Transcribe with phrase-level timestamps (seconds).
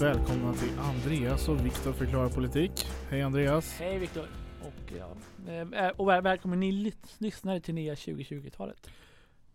[0.00, 2.86] Varmt välkomna till Andreas och Viktor förklarar politik.
[3.10, 3.78] Hej Andreas.
[3.78, 4.26] Hej Viktor!
[4.62, 5.16] Och, ja,
[5.52, 8.90] eh, och väl- välkommen ni lys- lyssnare till nya 2020-talet.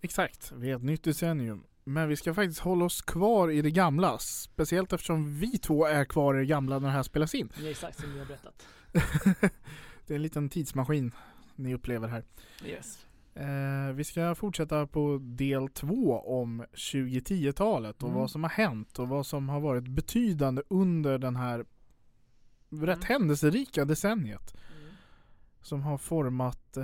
[0.02, 1.64] Exakt, vi är ett nytt decennium.
[1.84, 4.18] Men vi ska faktiskt hålla oss kvar i det gamla.
[4.20, 7.52] Speciellt eftersom vi två är kvar i det gamla när det här spelas in.
[7.60, 8.68] Det är exakt som ni har berättat.
[10.08, 11.12] det är en liten tidsmaskin
[11.56, 12.24] ni upplever här.
[12.66, 13.06] Yes.
[13.36, 18.20] Eh, vi ska fortsätta på del två om 2010-talet och Mm.
[18.20, 21.66] vad som har hänt och vad som har varit betydande under den här
[22.70, 23.02] rätt Mm.
[23.08, 24.54] händelserika decenniet.
[25.64, 26.84] som har format eh,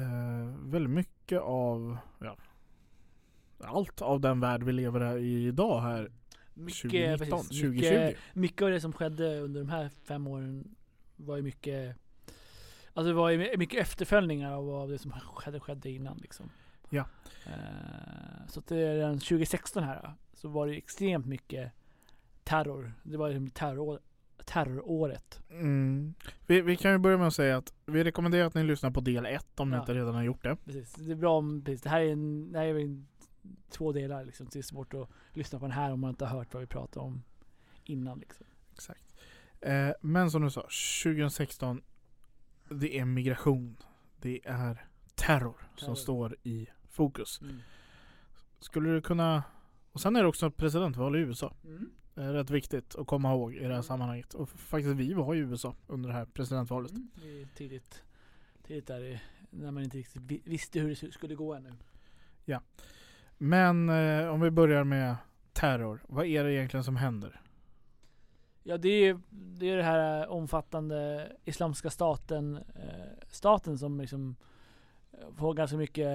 [0.64, 2.38] väldigt mycket av ja,
[3.64, 6.12] allt av den värld vi lever i idag här
[6.54, 7.70] Mycket, 2019, precis, 2020.
[7.78, 10.76] mycket, mycket av det som skedde under de här fem åren
[11.16, 11.96] var ju mycket
[12.98, 16.50] Alltså det var ju mycket efterföljningar av vad det som skedde, skedde innan liksom.
[16.90, 17.06] Ja.
[17.46, 21.72] Eh, så att det är den 2016 här så var det extremt mycket
[22.44, 22.94] terror.
[23.04, 24.00] Det var terror,
[24.46, 25.42] terroråret.
[25.50, 26.14] Mm.
[26.46, 29.02] Vi, vi kan ju börja med att säga att vi rekommenderar att ni lyssnar på
[29.02, 29.80] del 1 om ni Ja.
[29.82, 30.58] inte redan har gjort det.
[30.66, 30.94] Precis.
[30.94, 31.82] Det är bra om, precis.
[31.82, 33.04] Det här är, en, det här är väl
[33.70, 34.48] två delar liksom.
[34.54, 36.68] Det är svårt att lyssna på den här om man inte har hört vad vi
[36.68, 37.24] pratade om
[37.84, 38.46] innan liksom.
[38.74, 39.16] Exakt.
[39.62, 40.62] Eh, men som du sa,
[41.04, 41.82] 2016
[42.70, 43.78] det är migration.
[44.22, 45.96] Det är terror, som Terror.
[45.96, 47.42] står i fokus.
[47.42, 47.60] Mm.
[48.60, 49.44] Skulle du kunna...
[49.92, 51.54] Och sen är det också presidentval i USA.
[51.64, 51.90] Mm.
[52.14, 54.34] Det är rätt viktigt att komma ihåg i det här sammanhanget.
[54.34, 56.92] Och faktiskt vi var i USA under det här presidentvalet.
[56.92, 57.10] Mm.
[57.22, 58.04] Det är tidigt,
[58.64, 61.74] tidigt där när man inte riktigt vi- visste hur det skulle gå ännu.
[63.38, 65.16] Men eh, om vi börjar med
[65.54, 66.00] terror.
[66.08, 67.42] Vad är det egentligen som händer?
[68.70, 74.36] Ja det är det, är det här eh, omfattande Islamiska staten eh, staten som liksom
[75.12, 76.08] eh, får ganska mycket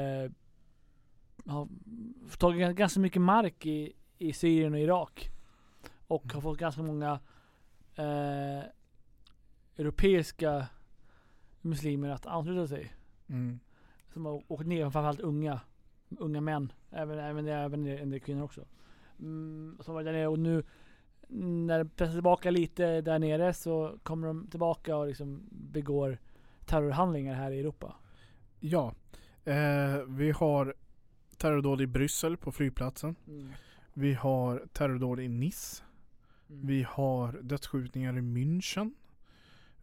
[1.47, 1.69] har
[2.39, 5.31] tagit ganska mycket mark i, i Syrien och Irak.
[6.07, 7.21] Och har fått ganska många
[7.95, 8.63] eh,
[9.77, 10.67] europeiska
[11.61, 12.93] muslimer att ansluta sig.
[13.27, 13.61] Mm.
[14.13, 15.61] Som har åkt ner, framförallt unga,
[16.19, 16.73] unga män.
[16.91, 18.65] Även, även, även en del kvinnor också.
[19.19, 20.65] Mm, som var där nere och nu
[21.35, 26.19] när de pressar tillbaka lite där nere så kommer de tillbaka och liksom begår
[26.65, 27.95] terrorhandlingar här i Europa.
[28.61, 28.95] Ja.
[29.45, 30.75] Eh, vi har
[31.37, 33.17] terrordåd i Bryssel på flygplatsen.
[33.95, 35.83] Vi har terrordåd i Nice.
[36.51, 36.67] Mm.
[36.67, 38.95] Vi har dödsskjutningar i München.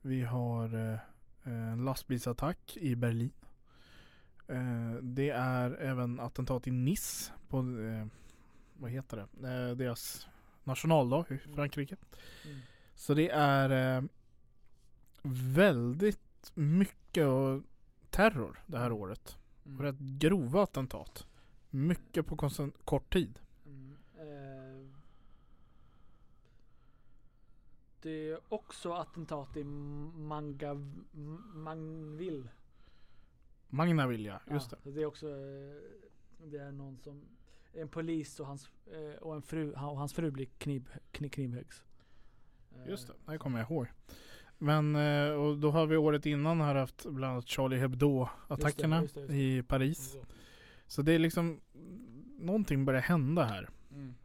[0.02, 1.00] Vi har eh,
[1.44, 3.32] en lastbilsattack i Berlin.
[4.48, 8.08] Eh, det är även attentat i Nice på, eh,
[8.74, 10.28] vad heter det, eh, deras
[10.64, 11.96] nationaldag i Frankrike.
[12.46, 12.60] Mm.
[12.96, 14.04] Så det är eh,
[15.54, 17.28] väldigt mycket
[18.10, 19.38] terror det här året.
[19.66, 19.82] Mm.
[19.82, 21.28] Rätt grova attentat.
[21.70, 22.50] Mycket på
[22.84, 23.40] kort tid.
[23.66, 23.98] Mm.
[24.18, 24.88] Eh,
[28.02, 30.74] det är också attentat i Manga,
[31.54, 32.50] Mangville.
[33.68, 34.92] Magnaville ja, just ja, det.
[34.92, 35.76] Det är också eh,
[36.44, 37.22] det är någon som
[37.74, 41.84] en polis och hans, eh, och en fru, och hans fru blir kniv, kniv, knivhöggs.
[42.76, 43.88] Eh, Just det, det kommer jag ihåg.
[44.58, 49.64] Men eh, och då har vi året innan här haft bland annat Charlie Hebdo-attackerna i
[49.64, 50.18] Paris.
[50.88, 51.62] Så det är liksom
[52.40, 53.70] någonting börjar hända här.
[53.92, 54.16] Mm.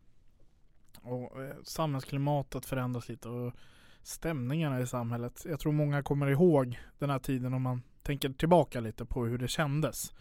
[1.02, 1.32] Och
[1.64, 3.54] samhällsklimatet förändras lite och
[4.02, 5.46] stämningarna i samhället.
[5.48, 9.38] Jag tror många kommer ihåg den här tiden om man tänker tillbaka lite på hur
[9.38, 10.12] det kändes.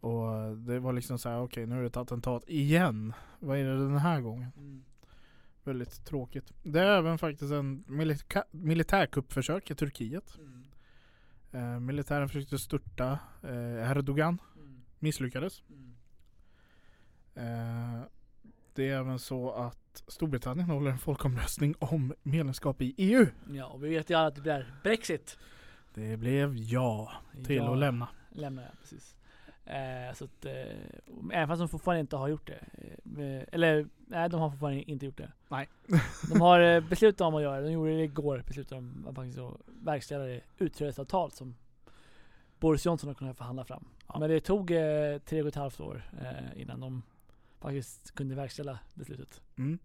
[0.00, 3.12] Och det var liksom så här, okej nu är det ett attentat igen.
[3.38, 4.52] Vad är det den här gången?
[4.56, 4.84] Mm.
[5.64, 6.52] Väldigt tråkigt.
[6.62, 10.38] Det är även faktiskt en milita- militärkuppförsök i Turkiet.
[10.38, 10.64] Mm.
[11.52, 14.38] Eh, militären försökte störta eh, Erdogan.
[14.56, 14.80] Mm.
[14.98, 15.62] Misslyckades.
[15.70, 15.94] Mm.
[17.34, 18.02] Eh,
[18.74, 23.26] det är även så att Storbritannien håller en folkomröstning om medlemskap i EU.
[23.52, 25.38] Ja, och vi vet ju alla att det blir Brexit.
[25.94, 27.12] Det blev ja
[27.44, 28.08] till Ja, att lämna.
[28.30, 29.16] Lämna, ja, precis.
[29.66, 30.52] Eh, så att, eh,
[31.32, 32.60] även fast de fortfarande inte har gjort det.
[33.22, 35.32] Eh, eller, nej de har fortfarande inte gjort det.
[35.48, 35.68] Nej.
[36.32, 37.66] de har eh, beslutat om att göra det.
[37.66, 38.42] De gjorde det igår.
[38.46, 41.54] Beslutade om att faktiskt verkställa det utträdesavtal som
[42.60, 43.84] Boris Johnson har kunnat förhandla fram.
[44.08, 44.18] Ja.
[44.18, 47.02] Men det tog eh, tre och ett halvt år eh, innan de
[47.60, 49.40] faktiskt kunde verkställa beslutet.
[49.58, 49.78] Mm.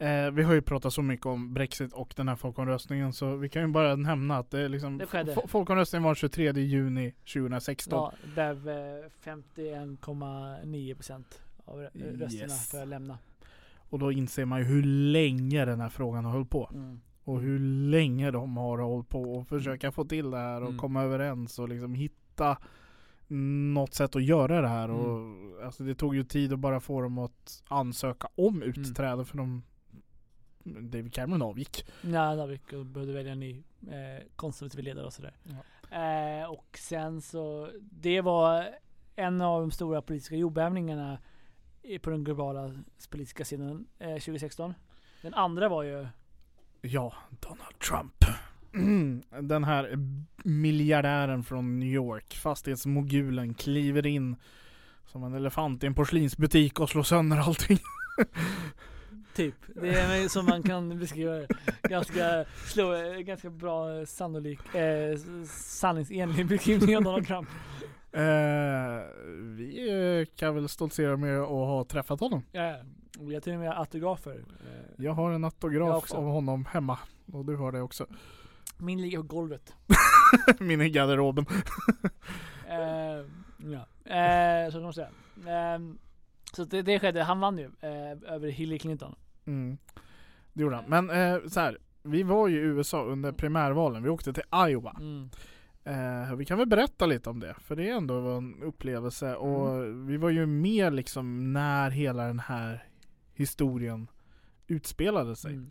[0.00, 3.48] Eh, vi har ju pratat så mycket om Brexit och den här folkomröstningen så vi
[3.48, 5.06] kan ju bara nämna att det, liksom, Det
[5.48, 7.92] folkomröstningen var 23 juni 2016.
[7.98, 8.74] Ja, blev eh,
[9.24, 12.70] 51,9 procent av rö- rösterna Yes.
[12.70, 13.18] för att lämna.
[13.90, 16.70] Och då inser man ju hur länge den här frågan har hållit på.
[16.74, 17.00] Mm.
[17.24, 17.58] Och hur
[17.90, 20.78] länge de har hållit på och försöka få till det här och Mm.
[20.78, 22.58] komma överens och liksom hitta
[23.74, 24.84] något sätt att göra det här.
[24.88, 25.00] Mm.
[25.00, 29.36] Och, alltså det tog ju tid att bara få dem att ansöka om utträde för
[29.36, 29.62] de
[30.80, 31.86] David Cameron avgick.
[32.00, 35.32] Ja, Davik och behövde välja en ny eh, konservativ ledare och sådär.
[35.90, 38.68] Eh, och sen så, det var
[39.16, 41.18] en av de stora politiska jordbävningarna
[42.02, 42.74] på den globala
[43.10, 44.74] politiska scenen eh, 2016.
[45.22, 46.06] Den andra var ju,
[46.82, 48.24] Ja, Donald Trump.
[49.40, 49.98] Den här
[50.44, 54.36] miljardären från New York, fastighetsmogulen, kliver in
[55.06, 57.78] som en elefant i en porslinsbutik och slår sönder allting.
[59.38, 61.46] typ, det är som man kan beskriva det.
[61.82, 65.16] Ganska, slå, ganska bra sannolik, eh,
[65.48, 67.48] sanningsenlig beskrivning av Donald Trump.
[68.12, 68.22] Eh,
[69.56, 69.88] vi
[70.20, 72.42] eh, kan väl stoltsera med att ha träffat honom.
[72.52, 72.76] Ja,
[73.18, 74.36] och jag till och med autografer.
[74.36, 76.98] Eh, Jag har en autograf av honom hemma.
[77.32, 78.06] Och du har det också.
[78.78, 79.74] Min ligger på golvet.
[80.58, 81.46] Min i garderoben.
[82.70, 83.24] Eh,
[83.72, 85.08] ja, eh, så kan man säga.
[85.36, 85.80] Eh,
[86.52, 89.14] så det, det skedde, han vann ju eh, över Hillary Clinton.
[89.48, 89.78] Mm.
[90.52, 90.84] Det gjorde han.
[90.88, 94.02] Men eh, så här, vi var ju i USA under primärvalen.
[94.02, 94.96] Vi åkte till Iowa.
[95.00, 95.30] Mm.
[95.84, 99.84] Eh, vi kan väl berätta lite om det, för det är ändå en upplevelse och
[100.10, 102.84] vi var ju med liksom när hela den här
[103.34, 104.06] historien
[104.66, 105.52] utspelade sig.
[105.52, 105.70] Mm.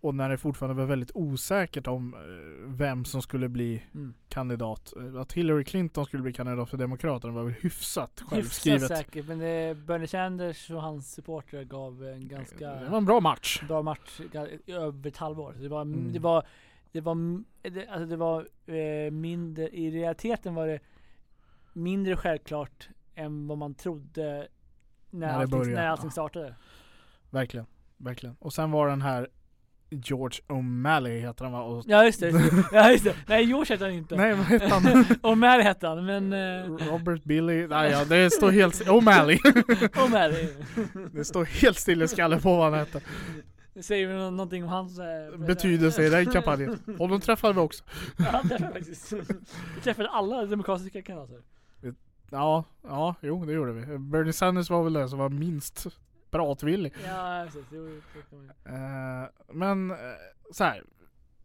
[0.00, 2.20] Och när det fortfarande var väldigt osäkert om eh,
[2.76, 4.14] vem som skulle bli Mm.
[4.28, 4.92] kandidat.
[4.96, 8.88] Eh, Att Hillary Clinton skulle bli kandidat för Demokraterna var väl hyfsat Hyfsat självskrivet.
[8.88, 13.20] säkert, men det, Bernie Sanders och hans supportrar gav en ganska Det var en bra
[13.20, 13.62] match.
[13.68, 14.20] bra match
[14.66, 15.54] i över ett halvår.
[15.60, 16.12] Det var, Mm.
[16.12, 16.46] det var,
[16.92, 20.80] det var, det, alltså det var eh, mindre, i realiteten var det
[21.72, 24.48] mindre självklart än vad man trodde
[25.10, 26.54] när, När allting, när allting startade.
[27.30, 27.66] Verkligen.
[27.96, 28.36] Verkligen.
[28.38, 29.28] Och sen var den här
[29.90, 31.62] George O'Malley heter han va?
[31.62, 32.64] Och, Ja just det, just det.
[32.72, 33.14] ja, just det.
[33.26, 34.16] Nej George hette han inte.
[34.16, 34.82] Nej vad hette han?
[35.22, 36.32] O'Malley hette han, men...
[36.32, 37.66] Eh, Robert Billy?
[37.66, 39.38] Nej ja, det står helt O'Malley.
[39.92, 40.48] O'Malley.
[41.12, 43.00] Det står helt still i skallen på vad han hette.
[43.80, 44.98] Säger väl nå- någonting om hans...
[44.98, 46.78] Eh, Betydelse i den kampanjen.
[46.98, 47.84] Och de träffade vi också.
[48.16, 49.12] Ja, han träffade faktiskt.
[49.74, 51.38] Vi träffade alla demokratiska kandidater.
[52.30, 53.98] Ja, ja, jo det gjorde vi.
[53.98, 55.86] Bernie Sanders var väl den som var minst
[56.30, 56.92] pratvillig.
[57.06, 57.76] Ja precis, det
[58.64, 58.70] det.
[58.70, 59.96] Eh, men eh,
[60.52, 60.82] så här.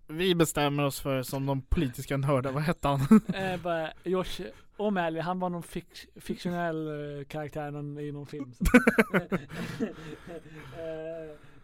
[0.08, 3.00] Vi bestämmer oss för som de politiska nördar, vad hette han?
[3.34, 3.60] Eh,
[4.04, 8.54] George O'Malley, han var någon fik fiktionell eh, karaktär i någon film.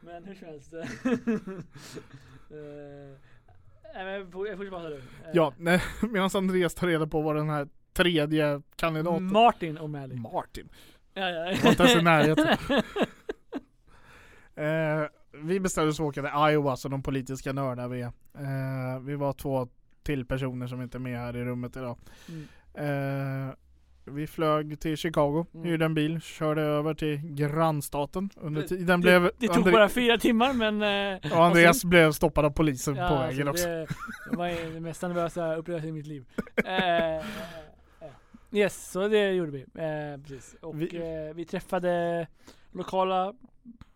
[0.01, 0.73] Men hur som helst.
[0.73, 0.79] eh,
[4.31, 5.01] fortsätter bara du.
[5.33, 5.53] Ja,
[6.01, 10.15] medan Andreas tar reda på vad den här tredje kandidaten Martin O'Malley.
[10.15, 10.69] Martin.
[11.13, 11.43] Ja, ja.
[11.63, 12.57] var inte ens i närheten.
[14.55, 15.03] Eh,
[15.43, 18.05] vi bestämde oss för att åka till Iowa som de politiska nördar vi är.
[18.37, 19.67] Eh, vi var två
[20.03, 21.97] till personer som inte är med här i rummet idag.
[22.29, 23.47] Mm.
[23.47, 23.53] Eh,
[24.05, 25.65] vi flög till Chicago, Mm.
[25.65, 28.29] hyrde en bil, körde över till grannstaten.
[28.35, 30.81] Under Det- tiden blev Det tog Andre- bara fyra timmar men...
[31.23, 33.65] Eh, och Andreas blev stoppad av polisen Ja, på alltså, vägen också.
[33.67, 33.87] Det,
[34.31, 36.25] det var det mest nervösa upplevelsen i mitt liv.
[36.65, 37.23] Eh,
[38.51, 39.61] yes, så det gjorde vi.
[39.61, 40.55] Eh, precis.
[40.61, 42.27] Och Vi- eh, vi träffade
[42.71, 43.33] lokala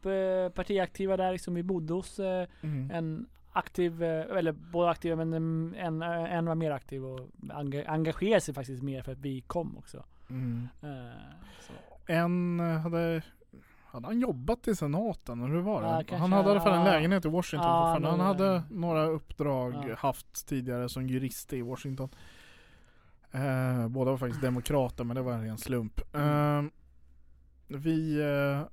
[0.06, 2.20] eh, partiaktiva där som vi bodde hos.
[2.20, 2.92] Eh, Mm.
[2.92, 7.20] en aktiv, eh, eller båda aktiva men en, en, en var mer aktiv och
[7.54, 10.04] enga, engagerade sig faktiskt mer för att vi kom också.
[10.30, 10.68] Mm.
[10.82, 12.16] Eh.
[12.18, 13.22] En eh, hade
[13.86, 16.06] hade han jobbat i senaten eller hur var det?
[16.12, 18.24] Ja, han hade i alla fall en lägenhet i Washington Ja, fortfarande.
[18.24, 19.96] Han hade eh, några uppdrag ja.
[19.96, 22.10] haft tidigare som jurist i Washington.
[23.34, 26.16] Eh, båda var faktiskt demokrater men det var en ren slump.
[26.16, 26.64] Eh,
[27.68, 28.68] vi eh,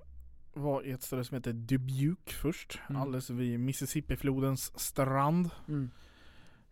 [0.63, 2.81] var i ett ställe som heter Dubuque först.
[2.89, 3.03] Mm.
[3.03, 5.51] Alldeles vid Mississippi-flodens strand.
[5.69, 5.91] Mm.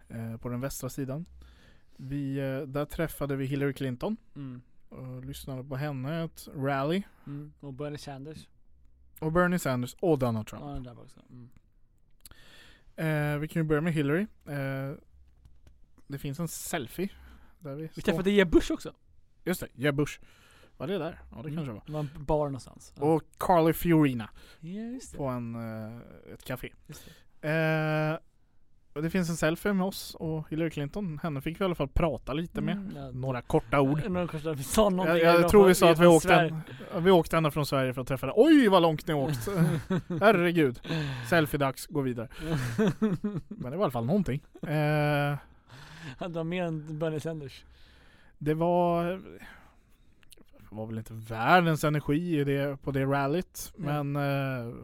[0.08, 1.26] eh, på den västra sidan.
[1.96, 4.62] Vi, eh, där träffade vi Hillary Clinton Mm.
[4.88, 7.02] och lyssnade på henne, ett rally.
[7.26, 7.52] Mm.
[7.60, 8.48] Och Bernie Sanders.
[9.20, 10.64] Och Bernie Sanders och Donald Trump.
[10.66, 11.20] Ja, den där också.
[11.30, 11.48] Mm.
[12.96, 14.26] Eh, vi kan ju börja med Hillary.
[16.06, 17.08] Det finns en selfie.
[17.58, 18.92] Där vi, Vi träffade Jeb Bush också.
[19.44, 20.20] Just det, Jeb Bush.
[20.76, 21.18] Var det där?
[21.30, 21.54] Ja det Mm.
[21.56, 21.82] kanske var.
[21.86, 22.92] Det var en bar någonstans.
[22.96, 23.02] Ja.
[23.02, 25.18] Och Carly Fiorina ja, just det.
[25.18, 25.98] på en, eh,
[26.34, 26.68] ett café.
[26.86, 27.04] Just
[27.40, 27.48] det.
[28.94, 31.20] Eh, det finns en selfie med oss och Hillary Clinton.
[31.22, 32.76] Henne fick vi i alla fall prata lite med.
[32.76, 33.10] Mm, ja.
[33.10, 34.10] Några korta ord.
[34.10, 35.24] Några korta- vi sa någonting.
[35.24, 38.02] Jag, jag tror vi sa att vi åkte, en, vi åkte ända från Sverige för
[38.02, 38.34] att träffa dig.
[38.38, 39.48] Oj vad långt ni åkt!
[40.20, 40.80] Herregud.
[41.30, 42.28] Selfie-dags, gå vidare.
[43.48, 44.42] Men det var i alla fall någonting.
[44.62, 45.36] Eh,
[46.18, 47.64] Han var mer än Bernie Sanders.
[48.38, 49.04] det var
[50.58, 53.72] det var väl inte världens energi i det, på det rallyt.
[53.76, 54.02] Ja.
[54.02, 54.74] Men eh,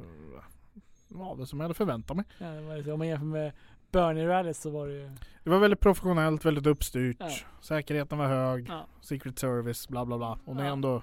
[1.09, 2.25] det var det som jag hade förväntat mig.
[2.39, 3.53] Ja, det var lite, om man jämför med
[3.93, 5.11] Bernie-rallyt så var det ju...
[5.45, 7.17] Det var väldigt professionellt, väldigt uppstyrt.
[7.21, 7.31] Ja.
[7.61, 8.67] Säkerheten var hög.
[8.69, 8.87] Ja.
[9.01, 10.39] Secret Service, bla bla bla.
[10.45, 11.03] Och det är ändå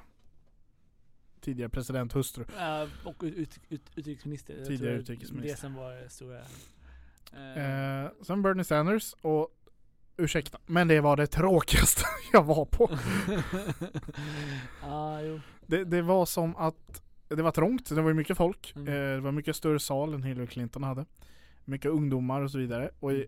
[1.42, 2.46] tidigare presidenthustru.
[2.58, 4.66] Ja, och ut, ut, ut, utrikesminister.
[4.66, 5.56] Tidigare det- utrikesminister.
[5.56, 6.38] Det som var det stora.
[6.40, 9.50] Eh, Eh, sen Bernie Sanders och
[10.24, 12.90] ursäkta, men det var det tråkigaste jag var på.
[15.24, 15.40] Jo.
[15.68, 18.74] Det, det var som att det var trångt, det var mycket folk.
[18.76, 18.88] Mm.
[18.88, 21.06] Eh, det var mycket större sal än Hillary Clinton hade.
[21.66, 22.90] Mycket ungdomar och så vidare.
[23.00, 23.28] Och i-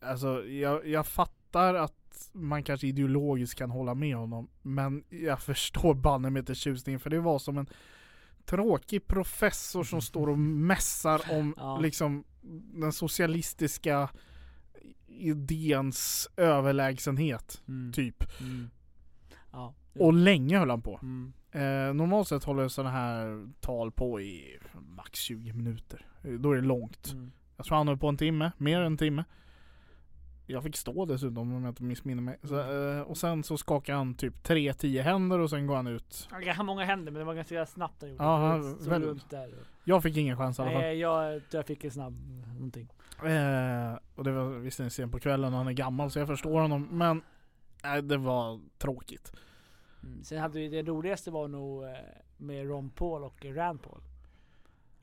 [0.00, 4.48] alltså, jag, jag fattar att man kanske ideologiskt kan hålla med honom.
[4.62, 7.66] Men jag förstår banne med inte tjusningen för det var som en
[8.44, 11.78] tråkig professor som står och mässar om Ja.
[11.78, 12.24] liksom
[12.74, 14.08] den socialistiska
[15.16, 17.92] idéns överlägsenhet, Mm.
[17.92, 18.24] typ.
[18.40, 18.70] Mm.
[19.52, 19.74] Ja.
[19.98, 20.98] Och länge höll han på.
[21.02, 21.32] Mm.
[21.52, 24.58] Eh, normalt sett håller sådana här tal på i
[24.96, 26.06] max 20 minuter.
[26.22, 27.12] Eh, Då är det långt.
[27.12, 27.32] Mm.
[27.56, 29.24] Jag tror han höll på en timme, mer än en timme.
[30.48, 32.38] Jag fick stå dessutom om jag inte missminner mig.
[32.42, 35.86] Så, eh, och sen så skakar han typ tre, tio händer och sen går han
[35.86, 36.28] ut.
[36.30, 38.24] Han hade många händer men det var ganska snabbt han gjorde.
[38.24, 39.20] Ja, han- väl-.
[39.84, 40.80] Jag fick ingen chans i alla fall.
[40.80, 42.14] Nej, jag jag fick en snabb
[42.54, 42.88] någonting.
[43.24, 46.60] Eh, och det var visserligen sent på kvällen och han är gammal så jag förstår
[46.60, 46.88] honom.
[46.90, 47.22] Men
[47.82, 49.32] nej, det var tråkigt.
[50.02, 50.24] Mm.
[50.24, 51.90] Sen hade vi det roligaste var nog eh,
[52.36, 54.00] med Ron Paul och Rand Paul.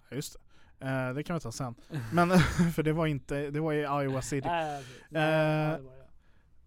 [0.10, 0.40] Ja, Just det.
[0.86, 1.76] Eh, det kan vi ta sen.
[2.14, 2.40] Men
[2.76, 4.48] för det var inte, det var i Iowa City.
[4.48, 5.80] Nej, nej, Eh.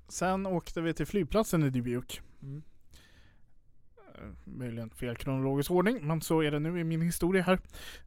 [0.09, 2.21] Sen åkte vi till flygplatsen i Dubuque.
[2.43, 2.63] Mm.
[4.45, 7.59] Möjligen fel kronologisk ordning, men så är det nu i min historia här.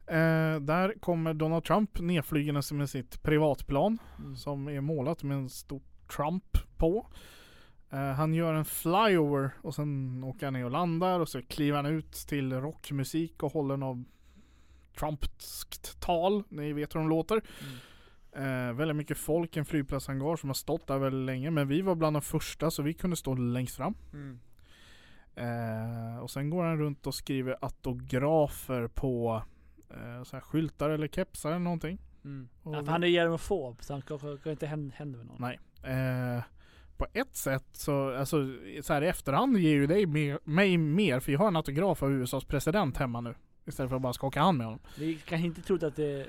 [0.06, 4.36] Eh, där kommer Donald Trump nedflygandes med sitt privatplan Mm.
[4.36, 5.82] som är målat med en stor
[6.16, 7.06] Trump på.
[7.90, 11.76] Eh, han gör en flyover och sen åker han ner och landar och så kliver
[11.76, 14.06] han ut till rockmusik och håller något
[14.98, 16.42] Trumpskt tal.
[16.48, 17.40] Ni vet hur de låter.
[17.60, 18.68] Mm.
[18.68, 21.50] Eh, väldigt mycket folk, en flygplatshangar som har stått där väldigt länge.
[21.50, 23.94] Men vi var bland de första så vi kunde stå längst fram.
[24.12, 24.40] Mm.
[25.34, 29.42] Eh, och sen går han runt och skriver autografer på
[29.90, 31.98] eh, så här skyltar eller kepsar eller någonting.
[32.24, 32.48] Mm.
[32.64, 35.36] Ja, för han är germofob så han kanske inte händer, med någon.
[35.40, 35.58] Nej.
[35.82, 36.42] Eh,
[36.96, 41.20] på ett sätt så, alltså så här i efterhand ger ju dig mer, mig mer
[41.20, 43.34] för jag har en autograf av USAs president hemma nu.
[43.66, 44.80] Istället för att bara skaka hand med honom.
[44.98, 46.28] Vi kanske inte trodde att det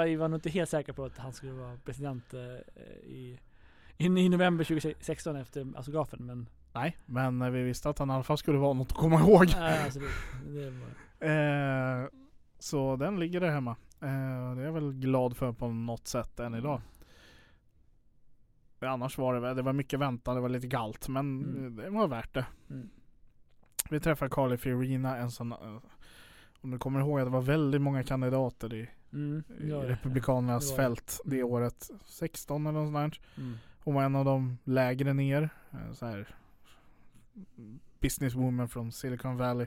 [0.00, 2.40] vi var nog inte helt säkra på att han skulle vara president eh,
[3.10, 3.38] i,
[3.96, 8.22] in i november 2016 efter autografen men Nej, men vi visste att han i alla
[8.22, 9.46] fall skulle vara något att komma ihåg.
[9.58, 10.06] nej, alltså det,
[10.60, 10.88] det var,
[11.28, 12.08] Eh,
[12.58, 13.70] så den ligger där hemma.
[14.00, 16.80] Eh, det är jag väl glad för på något sätt än idag.
[18.80, 21.76] Annars var det, det var mycket väntan, det var lite kallt men Mm.
[21.76, 22.46] det var värt det.
[22.70, 22.90] Mm.
[23.90, 25.78] Vi träffade Carly Fiorina, en sån, eh,
[26.60, 30.70] om du kommer ihåg att det var väldigt många kandidater i, mm, i ja, Republikanernas
[30.70, 31.50] det fält det Mm.
[31.52, 31.90] året.
[32.06, 33.20] 16 eller något sånt.
[33.38, 33.54] Mm.
[33.84, 35.48] Hon var en av de lägre ner.
[35.70, 36.34] eh, Så här,
[38.00, 39.66] businesswoman från Silicon Valley.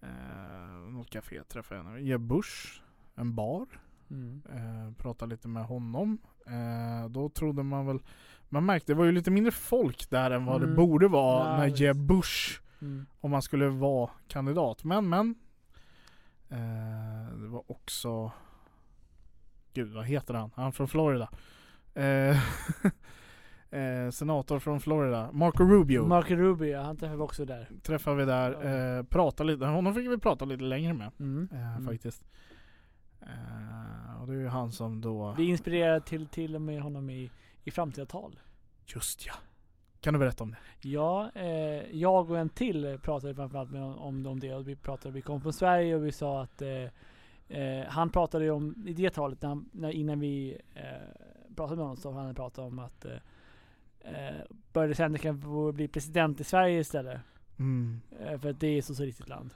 [0.00, 2.00] Eh, något café träffade jag henne.
[2.00, 2.80] Jeb Bush,
[3.14, 3.66] en bar.
[4.10, 4.42] Mm.
[4.52, 6.18] Eh, pratade lite med honom.
[6.46, 7.98] Eh, då trodde man väl,
[8.48, 10.76] man märkte det var ju lite mindre folk där än vad det Mm.
[10.76, 11.80] borde vara Ja, när visst.
[11.80, 13.06] Jeb Bush, Mm.
[13.20, 14.84] om man skulle vara kandidat.
[14.84, 15.34] Men men.
[16.48, 18.32] Eh, det var också,
[19.74, 20.50] gud vad heter han?
[20.54, 21.28] Han från Florida.
[23.70, 26.06] Eh, senator från Florida, Marco Rubio.
[26.06, 27.68] Marco Rubio, han träffade vi också där.
[27.82, 28.50] träffade vi där,
[28.98, 31.10] eh, pratade lite, honom fick vi prata lite längre med.
[31.20, 31.48] Mm.
[31.52, 31.86] Eh, Mm.
[31.86, 32.24] Faktiskt.
[33.20, 37.10] Eh, och det är ju han som då, Vi inspirerade till, till och med honom
[37.10, 37.30] i,
[37.64, 38.38] i framtida tal.
[38.94, 39.32] just ja.
[40.00, 40.88] Kan du berätta om det?
[40.88, 44.54] Ja, eh, jag och en till pratade framförallt med om, om det.
[44.54, 48.50] Och vi pratade, vi kom från Sverige och vi sa att eh, eh, han pratade
[48.50, 50.82] om, i det talet, när, han- när, innan vi eh,
[51.56, 53.04] pratade med honom, så han pratade om att
[54.06, 54.36] eh,
[54.72, 57.20] Bernie Sanders kan få bli president i Sverige istället.
[57.58, 58.00] Mm.
[58.20, 59.50] Eh, för att det är ett socialistiskt land.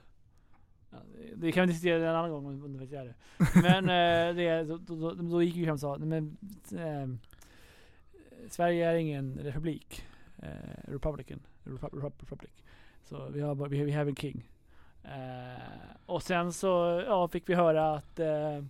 [0.91, 0.97] Ja,
[1.35, 3.13] det- kan vi diskutera en annan gång om det faktiskt är det.
[3.61, 3.83] Men
[4.29, 6.37] eh, det, då, då, då, gick vi fram och sa, men
[6.71, 7.07] eh,
[8.49, 10.05] Sverige är ingen republik.
[10.37, 10.47] Eh,
[10.91, 11.39] Republican.
[11.63, 12.51] Repu- Repu- Republic.
[13.03, 14.49] Så vi har vi, vi have en king.
[15.03, 15.61] Eh,
[16.05, 18.63] och sen så ja, fick vi höra att eh,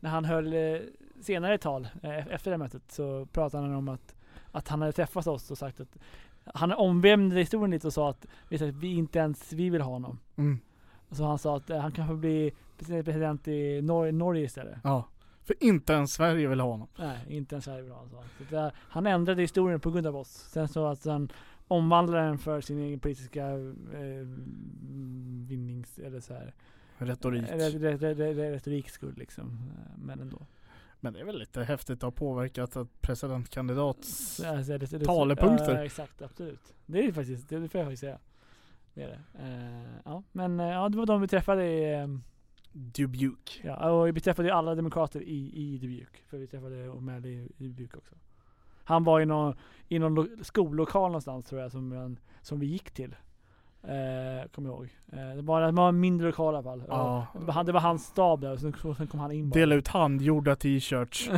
[0.00, 0.80] när han höll eh,
[1.20, 4.14] senare tal, efter det mötet, så pratade han om att,
[4.54, 5.96] att han hade träffat oss och sagt att
[6.44, 10.18] han omvämnade historien lite och sa att vi, att inte ens vi vill ha honom.
[10.36, 10.58] Mm.
[11.10, 14.78] Så han sa att eh, han kan få bli president i Nor- Norge istället.
[14.84, 15.08] Ja.
[15.42, 16.88] För inte ens Sverige vill ha honom.
[16.98, 18.24] Nej, inte ens Sverige vill ha honom.
[18.38, 20.28] Så det, han ändrade historien på grund av oss.
[20.28, 21.28] Sen så att han
[21.68, 24.26] omvandlade den för sin egen politiska eh,
[25.48, 25.98] vinnings...
[25.98, 26.54] Eller så här.
[26.98, 27.42] Retorik.
[27.42, 29.44] Re- re- re- re- Retorik skull liksom.
[29.78, 30.38] Eh, Men ändå.
[31.04, 34.34] Men det är väl lite häftigt att ha påverkat ett presidentkandidats...
[34.36, 35.74] Så, alltså, det- det- Talepunkter.
[35.76, 36.74] Ja, exakt, absolut.
[36.86, 38.18] Det är faktiskt, det får jag faktiskt säga.
[38.94, 39.20] Det är det.
[39.44, 42.06] Eh, ja, men eh, ja, det var de vi träffade i, eh,
[42.72, 43.60] Dubuque.
[43.64, 46.18] ja, och vi träffade ju alla demokrater i, i Dubuque.
[46.28, 48.14] För vi träffade O'Malley i, i Dubuque också.
[48.84, 49.56] Han var i någon,
[49.88, 53.16] i någon lo- skollokal någonstans tror jag som, som vi gick till.
[53.88, 54.88] Eh, kommer jag ihåg.
[55.12, 56.84] Eh, det, var, det var en mindre lokal i alla fall.
[56.88, 57.26] Ja.
[57.34, 59.48] Det, var, han- det var hans stab där och sen, och sen kom han in
[59.50, 59.54] bara.
[59.60, 61.30] Dela ut handgjorda t-shirts.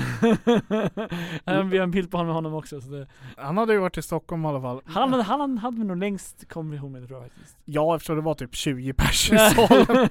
[1.44, 2.80] Ja, vi har en bild på honom, honom också.
[2.80, 4.80] Så det, Han hade ju varit i Stockholm i alla fall.
[4.84, 7.58] han, hade- han hade nog längst konversation med det tror jag faktiskt.
[7.64, 10.08] Ja, eftersom det var typ 20 pers i salen.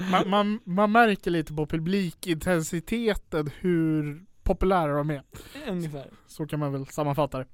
[0.10, 5.22] man, man, man märker lite på publikintensiteten hur populära de är.
[5.68, 6.06] Ungefär.
[6.26, 7.44] Så kan man väl sammanfatta det.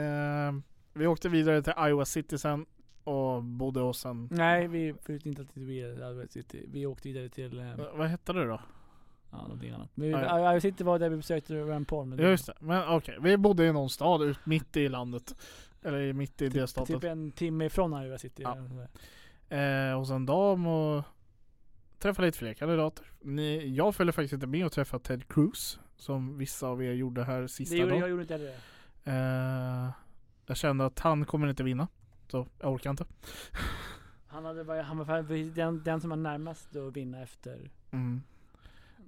[0.00, 0.52] Eh,
[0.92, 2.66] vi åkte vidare till Iowa City sen
[3.04, 4.28] och bodde hos en...
[4.30, 6.64] Nej, vi flyttade inte till Iowa City.
[6.68, 8.60] Vi åkte vidare till eh, Vad hette det då?
[9.30, 9.90] ja, någonting annat.
[9.94, 12.06] Men vi, Iowa City var där vi besökte Rand Paul.
[12.06, 13.18] Men Ja just det, men okej.
[13.20, 15.36] Vi bodde i någon stad ut mitt i landet.
[15.82, 16.94] Eller mitt i typ, delstaten.
[17.00, 18.42] typ en timme ifrån Iowa City.
[18.42, 18.56] Ja.
[18.56, 19.90] eller sådär.
[19.90, 21.04] Eh, hos en dam och
[21.98, 23.06] träffade lite fler kandidater.
[23.20, 25.78] Ni, jag följde faktiskt inte med och träffade Ted Cruz.
[25.96, 28.00] Som vissa av er gjorde här sista Det gjorde, dagen.
[28.00, 28.54] jag gjorde inte heller
[29.04, 29.10] det.
[29.86, 29.90] Eh,
[30.46, 31.88] jag kände att han kommer inte vinna.
[32.28, 33.04] Så jag orkar inte.
[34.26, 38.22] Han, hade, bara- han var den, den som var närmast att vinna efter Mm.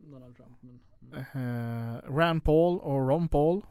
[0.05, 0.57] Donald Trump.
[0.61, 1.95] Men, mm.
[1.95, 3.63] Eh, Rand Paul och Ron Paul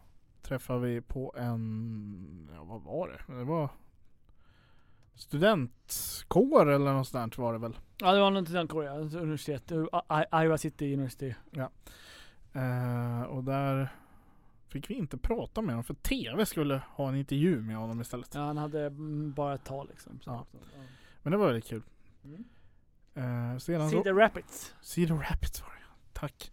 [0.42, 3.34] träffade vi på en, ja vad var det?
[3.34, 3.70] Det var
[5.16, 7.78] studentkår eller något sånt var det väl.
[7.98, 9.72] Ja det var något sånt Korea, universitet.
[10.44, 11.34] Iowa City University.
[12.54, 13.90] Eh, och där
[14.74, 18.30] fick vi inte prata med honom för TV skulle ha en intervju med honom istället.
[18.36, 20.20] Ja, han hade mm, bara ett tal liksom.
[20.26, 20.46] Ja.
[21.24, 21.84] Men det var väldigt kul.
[22.24, 22.44] Mm.
[23.16, 24.74] Eh, sedan Cedar Rapids.
[24.82, 26.52] Cedar Rapids var det Tack.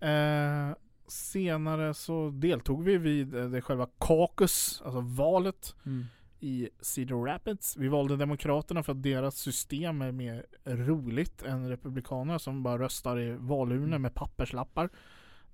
[0.00, 6.04] Eh, senare så deltog vi vid eh, det själva caucus, alltså valet Mm.
[6.40, 7.76] i Cedar Rapids.
[7.76, 13.20] Vi valde Demokraterna för att deras system är mer roligt än Republikanerna som bara röstar
[13.20, 14.02] i valurnor Mm.
[14.02, 14.88] med papperslappar.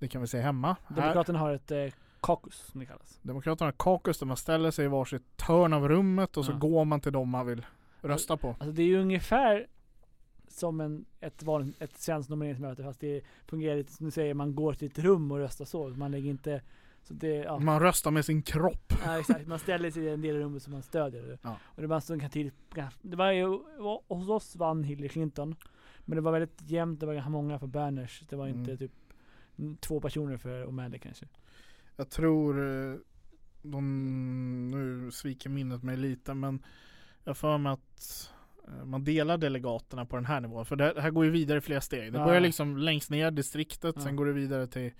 [0.01, 0.75] Det kan vi se hemma.
[0.87, 1.85] Här, Demokraterna har ett eh,
[2.21, 3.19] caucus som det kallas.
[3.21, 6.55] Demokraterna har caucus där man ställer sig i varsitt hörn av rummet och så Ja.
[6.57, 7.65] går man till dem man vill
[8.01, 8.47] rösta på.
[8.49, 9.67] Alltså det är ju ungefär
[10.47, 14.55] som en, ett, vanligt, ett svenskt nomineringsmöte fast det fungerar lite som du säger, man
[14.55, 15.89] går till ett rum och röstar så.
[15.89, 16.61] Man lägger inte,
[17.07, 17.59] det, ja.
[17.59, 18.93] Man röstar med sin kropp.
[19.05, 21.39] ja exakt, man ställer sig i en del av rummet som man stödjer.
[21.41, 21.55] Ja.
[21.63, 22.51] Och det var stund kan till,
[23.01, 23.59] det var ju,
[24.07, 25.55] hos oss vann Hillary Clinton.
[26.05, 28.23] Men det var väldigt jämnt, det var ganska många för Berners.
[28.29, 28.77] Det var inte Mm.
[28.77, 28.91] typ
[29.79, 31.27] två personer för O'Malley kanske.
[31.95, 32.59] Jag tror
[32.91, 32.95] eh,
[33.61, 36.63] de, nu sviker minnet mig lite men
[37.23, 38.31] jag för mig att
[38.67, 40.65] eh, man delar delegaterna på den här nivån.
[40.65, 42.13] För det här går ju vidare i flera steg.
[42.13, 42.25] Det Ja.
[42.25, 44.01] börjar liksom längst ner distriktet, Ja.
[44.01, 44.91] sen går det vidare till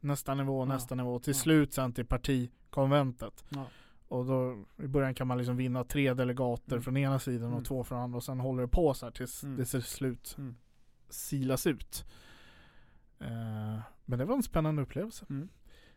[0.00, 0.64] nästa nivå, Ja.
[0.64, 1.38] nästa nivå, till Ja.
[1.38, 3.44] slut sen till partikonventet.
[3.48, 3.66] Ja.
[4.08, 6.82] Och då i början kan man liksom vinna tre delegater Mm.
[6.82, 7.64] från ena sidan och Mm.
[7.64, 9.56] två från andra och sen håller det på så här tills Mm.
[9.56, 10.56] det till slut Mm.
[11.10, 12.04] silas ut.
[13.20, 15.26] Eh, men det var en spännande upplevelse.
[15.30, 15.48] Mm.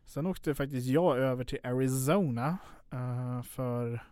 [0.05, 2.57] Sen åkte faktiskt jag över till Arizona
[2.91, 4.03] eh, för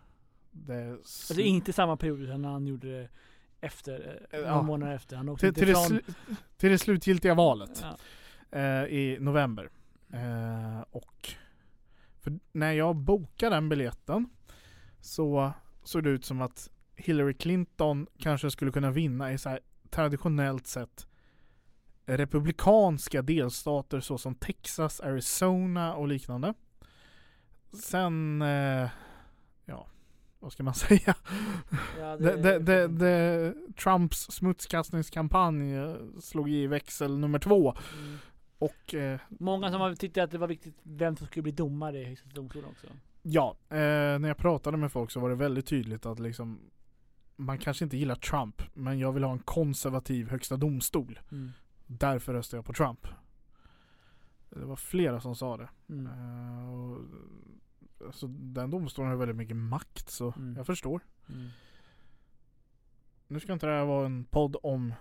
[0.50, 3.08] det Alltså det är inte samma period utan han gjorde det
[3.60, 4.46] efter, eh, Ja.
[4.50, 5.16] några månader efter.
[5.16, 5.98] Han åkte till, till, det från...
[5.98, 7.84] slu- till det slutgiltiga valet
[8.50, 8.58] Ja.
[8.58, 9.70] eh, i november.
[10.12, 11.34] Eh, och
[12.52, 14.28] när jag bokade den biljetten
[15.00, 19.60] så såg det ut som att Hillary Clinton kanske skulle kunna vinna i så här
[19.90, 21.06] traditionellt sett
[22.16, 26.54] republikanska delstater såsom Texas, Arizona och liknande.
[27.72, 28.88] Sen, eh,
[29.64, 29.86] ja,
[30.38, 31.14] vad ska man säga?
[31.98, 37.76] Ja, Det, det, det, det, Trumps smutskastningskampanj eh, slog i växel nummer två.
[38.02, 38.18] Mm.
[38.58, 41.98] Och eh, Många som har tyckte att det var viktigt vem som skulle bli domare
[41.98, 42.86] i Högsta domstolen också.
[43.22, 43.76] ja, eh,
[44.18, 46.60] när jag pratade med folk så var det väldigt tydligt att liksom
[47.36, 51.20] man kanske inte gillar Trump, men jag vill ha en konservativ högsta domstol.
[51.32, 51.52] Mm.
[51.98, 53.06] Därför röstar jag på Trump.
[54.50, 55.68] Det var flera som sa det.
[55.88, 56.06] Mm.
[56.06, 56.98] Eh, och,
[58.06, 60.56] alltså, den domstolen har väldigt mycket makt så Mm.
[60.56, 61.00] jag förstår.
[61.28, 61.48] Mm.
[63.26, 64.94] Nu ska inte det här vara en podd om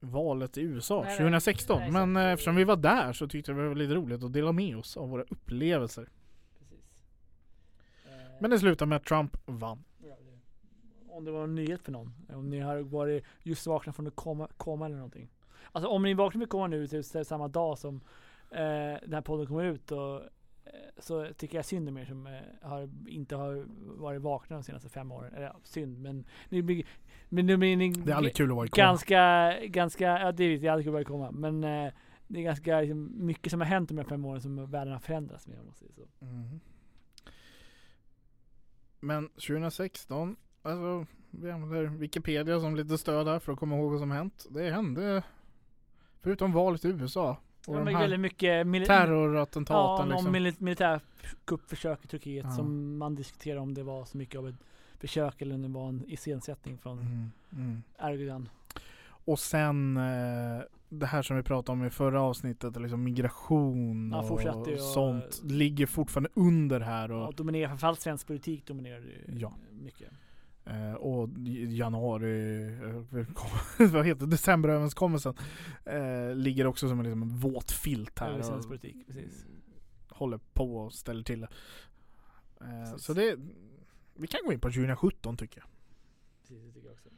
[0.00, 1.16] valet i USA Nej, nej.
[1.18, 1.78] 2016.
[1.80, 2.24] Nej, men exakt.
[2.26, 4.76] eh, eftersom vi var där så tyckte jag det var lite roligt att dela med
[4.76, 6.08] oss av våra upplevelser.
[6.58, 7.04] Precis.
[8.06, 9.84] Eh, Men det slutade med att Trump vann.
[9.98, 12.14] ja, det- om det var en nyhet för någon.
[12.28, 15.28] Om ni har varit just vakna från ett koma, koma eller någonting.
[15.72, 18.00] Alltså om ni vaknar ett koma nu till samma dag som
[18.50, 20.22] eh, den här podden kommer ut och, eh,
[20.98, 23.64] så tycker jag synd om er som eh, har, inte har
[24.00, 25.34] varit vakna de senaste fem åren.
[25.34, 26.86] Eller ja, synd men ni blir,
[27.28, 28.84] men nu blir ni Det är aldrig kul att vara i koma.
[28.84, 31.30] ganska, ganska, ja det vet jag, aldrig kul att vara i koma.
[31.30, 31.92] Men eh,
[32.26, 35.00] det är ganska liksom, mycket som har hänt de här fem åren som världen har
[35.00, 36.24] förändrats med om man säger så.
[36.24, 36.60] Mhm.
[39.00, 44.00] Men 2016, alltså vi använder Wikipedia som lite stöd här för att komma ihåg vad
[44.00, 44.46] som hänt.
[44.50, 45.22] Det hände,
[46.28, 47.36] förutom valet i USA
[47.66, 50.36] och Det de här väldigt mycket mili- terrorattentaten Ja, liksom.
[50.36, 52.50] mili- militärkuppförsök i Turkiet Ja.
[52.50, 54.54] som man diskuterar om det var så mycket av ett
[54.98, 57.82] försök eller om det var en iscensättning från Mm, mm.
[57.98, 58.48] Erdogan.
[59.06, 64.18] Och sen eh, det här som vi pratade om i förra avsnittet, liksom migration Ja,
[64.18, 64.26] och
[64.74, 67.10] och- sånt ligger fortfarande under här.
[67.12, 69.52] Och Och, dominerar, framförallt svensk politik dominerar ju Ja.
[69.82, 70.08] mycket.
[70.68, 71.28] Eh, och
[71.68, 73.26] januari, eh,
[73.92, 75.34] vad heter det, decemberöverenskommelsen
[75.84, 78.38] eh, ligger också som en, liksom en våt filt här.
[78.38, 78.68] Och
[79.06, 79.46] precis.
[80.08, 81.48] Håller på och ställer till det.
[82.60, 83.36] Eh, så det,
[84.14, 85.68] vi kan gå in på 2017 tycker jag.
[86.40, 87.08] Precis, det tycker jag också.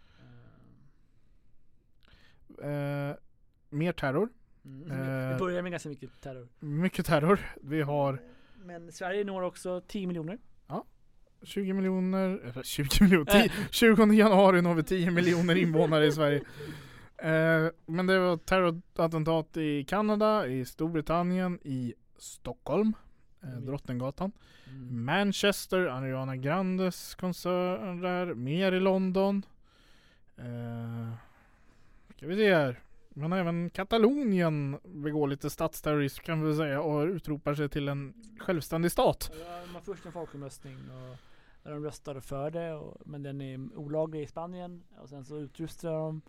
[2.67, 3.17] Eh,
[3.71, 4.29] mer terror,
[4.65, 4.91] Mm.
[4.91, 4.97] Eh.
[5.33, 6.49] Det börjar med ganska mycket terror.
[6.59, 7.41] mycket terror.
[7.63, 8.23] Vi har
[8.65, 10.39] Men Sverige når också 10 miljoner.
[11.43, 16.41] 20 miljoner, eller 20 miljoner, 10, 20 januari når vi 10 miljoner invånare i Sverige.
[17.23, 22.93] Eh, men det var terrorattentat i Kanada, i Storbritannien, i Stockholm,
[23.43, 23.67] eh, Mm.
[23.67, 24.33] Drottninggatan,
[24.67, 25.05] Mm.
[25.05, 29.43] Manchester, Ariana Grandes konsert där, mer i London.
[30.37, 31.13] Eh,
[32.17, 32.81] ska vi se här.
[33.15, 38.91] Men även Katalonien begår lite statsterrorism kan vi säga och utropar sig till en självständig
[38.93, 39.31] stat.
[39.41, 41.17] Ja, har först en folkomröstning och
[41.63, 45.37] där de röstade för det och, men den är olaglig i Spanien och sen så
[45.39, 46.23] utrustar de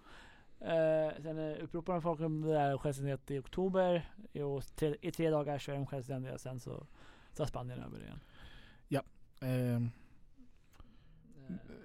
[0.59, 4.95] eh, Sen eh, uppropar de folk om det där självständighet i oktober i, och tre,
[5.01, 6.87] i tre dagar så är de självständiga sen så
[7.35, 8.19] tar Spanien över igen.
[8.89, 9.01] Eh,
[9.41, 9.81] Eh,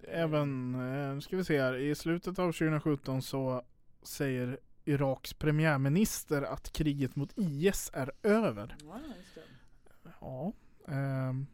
[0.09, 3.63] Även, eh, nu ska vi se här, i slutet av 2017 så
[4.03, 8.77] säger Iraks premiärminister att kriget mot IS är över.
[8.85, 10.11] Ja, just det.
[10.21, 10.53] Ja,
[10.89, 11.47] ehm,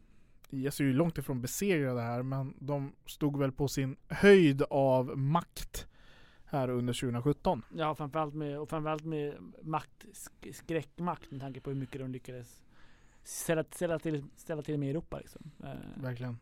[0.53, 5.17] IS är ju långt ifrån besegrade här men de stod väl på sin höjd av
[5.17, 5.87] makt
[6.45, 7.61] här under 2017.
[7.75, 12.11] Ja, framförallt med, och framförallt med makt, sk- skräckmakt med tanke på hur mycket de
[12.11, 12.63] lyckades
[13.23, 15.17] ställa, ställa, till, ställa till med i Europa.
[15.19, 15.51] Liksom.
[15.63, 16.37] Eh, Verkligen.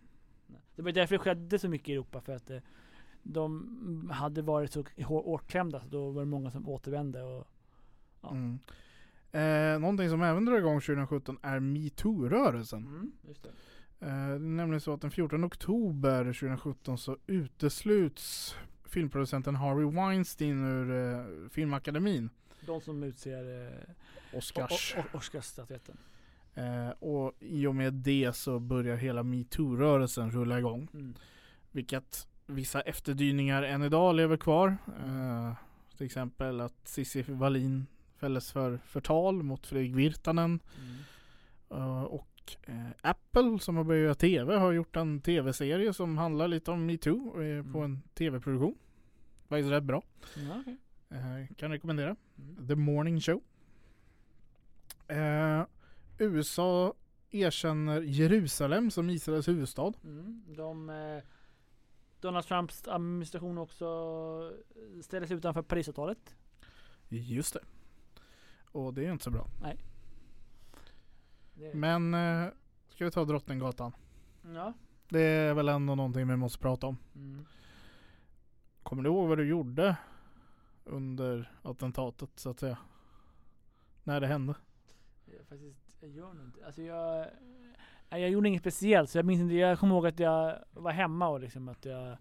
[0.76, 2.60] Det var därför det skedde så mycket i Europa för att eh,
[3.24, 7.48] de hade varit så hår- hårt klämda så då var det många som återvände och
[8.22, 8.32] Ja.
[8.32, 8.60] Mm.
[9.32, 12.86] Eh, någonting som även drar igång 2017 är metoo-rörelsen.
[12.88, 13.12] mm,
[14.02, 14.06] det.
[14.06, 20.66] Eh, det är nämligen så att den 14 oktober 2017 så utesluts filmproducenten Harvey Weinstein
[20.66, 22.30] ur eh, Filmakademin.
[22.66, 24.96] De som utser eh, Oscars.
[25.14, 25.98] Oscarsstatyetten.
[26.54, 30.88] Eh, och i och med det så börjar hela metoo-rörelsen rulla igång.
[30.94, 31.16] Mm.
[31.72, 34.78] Vilket vissa efterdyningar än idag lever kvar.
[35.06, 35.54] Eh,
[35.98, 37.88] till exempel att Cissi Wallin
[38.18, 40.60] fälldes för förtal mot Fredrik Virtanen.
[40.78, 41.82] Mm.
[41.82, 42.04] Eh,
[42.56, 46.72] och eh, Apple som har börjat göra TV har gjort en TV-serie som handlar lite
[46.72, 47.84] om metoo eh, på Mm.
[47.84, 48.76] en TV-produktion.
[49.48, 50.04] Faktiskt rätt bra.
[50.36, 50.78] Ja, okej.
[51.10, 52.16] Eh, kan rekommendera.
[52.38, 52.68] Mm.
[52.68, 53.42] The Morning Show.
[55.08, 55.64] Eh,
[56.18, 56.94] USA
[57.32, 59.94] erkänner Jerusalem som Israels huvudstad.
[60.04, 60.44] Mm.
[60.48, 61.24] De, eh,
[62.20, 63.86] Donald Trumps administration också
[65.04, 66.36] ställer sig utanför Parisavtalet.
[67.10, 67.60] Just det.
[68.72, 69.48] Och det är inte så bra.
[71.62, 72.50] Det, Men eh,
[72.90, 73.92] ska vi ta Drottninggatan?
[74.54, 74.74] ja.
[75.10, 76.98] Det är väl ändå någonting vi måste prata om.
[77.16, 77.46] Mm.
[78.84, 79.96] Kommer du ihåg vad du gjorde
[80.84, 82.78] under attentatet så att säga?
[84.04, 84.56] När det hände?
[85.26, 86.66] Jag, faktiskt, jag gör nog inte.
[86.66, 87.28] Alltså jag,
[88.10, 89.56] jag gjorde inget speciellt så jag minns inte.
[89.56, 92.12] Jag kommer ihåg att jag var hemma och liksom att jag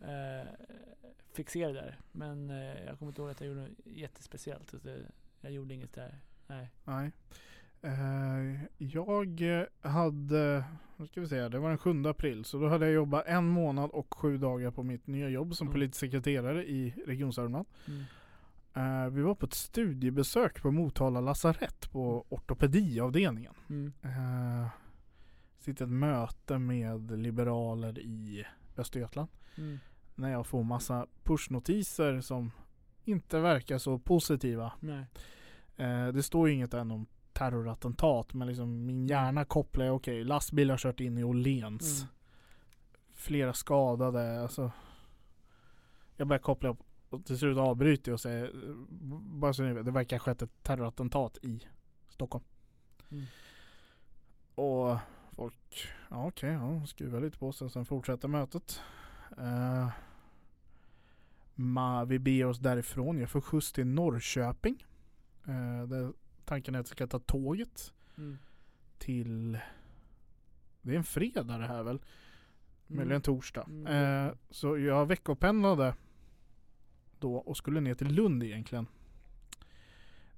[0.00, 0.48] eh,
[1.32, 1.98] fick se det där.
[2.12, 4.70] Men eh, jag kommer inte ihåg att jag gjorde något jättespeciellt.
[4.70, 6.18] Så det, jag gjorde inget där.
[6.46, 6.70] Nej.
[6.84, 7.12] Nej.
[7.84, 10.64] Eh, jag hade,
[10.96, 12.44] vad ska vi säga, det var den 7 april.
[12.44, 15.66] Så då hade jag jobbat en månad och sju dagar på mitt nya jobb som
[15.66, 15.72] Mm.
[15.72, 17.66] politisk sekreterare i Region Sörmland.
[17.88, 18.04] Mm.
[18.74, 23.54] Eh, vi var på ett studiebesök på Motala lasarett på ortopediavdelningen.
[23.68, 23.92] Mm.
[24.04, 24.68] Uh,
[25.58, 28.44] sitter ett möte med liberaler i
[28.76, 29.28] Östergötland.
[29.56, 29.78] Mm.
[30.14, 32.50] När jag får massa pushnotiser som
[33.04, 34.72] inte verkar så positiva.
[34.80, 35.06] Nej.
[35.76, 40.70] Eh, det står ju inget än om terrorattentat men liksom min hjärna kopplar, okej lastbil
[40.70, 42.00] har kört in i Åhléns.
[42.00, 42.12] Mm.
[43.14, 44.70] Flera skadade, alltså.
[46.16, 46.78] Jag börjar koppla upp
[47.10, 48.52] och till slut avbryter jag och säger,
[49.40, 51.60] bara så ni vet, det verkar ha skett ett terrorattentat i
[52.08, 52.44] Stockholm.
[53.10, 53.24] Mm.
[54.54, 54.98] Och
[55.32, 57.70] folk, ja okej, ja, skruvar lite på sig.
[57.70, 58.80] Sen fortsätter mötet.
[59.38, 59.88] Eh,
[61.54, 63.18] ma, vi beger oss därifrån.
[63.18, 64.86] Jag får skjuts till Norrköping.
[65.48, 66.12] Uh, där
[66.44, 68.38] tanken är att jag ska ta tåget Mm.
[68.98, 69.58] till
[70.82, 71.96] Det är en fredag det här väl?
[71.96, 72.04] Mm.
[72.86, 73.62] Möjligen torsdag.
[73.68, 74.26] Mm.
[74.26, 75.94] Eh, så jag veckopendlade
[77.18, 78.86] då och skulle ner till Lund egentligen.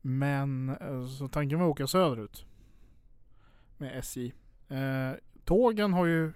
[0.01, 2.47] Men eh, så tanken var att åka söderut.
[3.77, 4.33] Med SJ.
[4.69, 5.13] Eh,
[5.45, 6.33] tågen har ju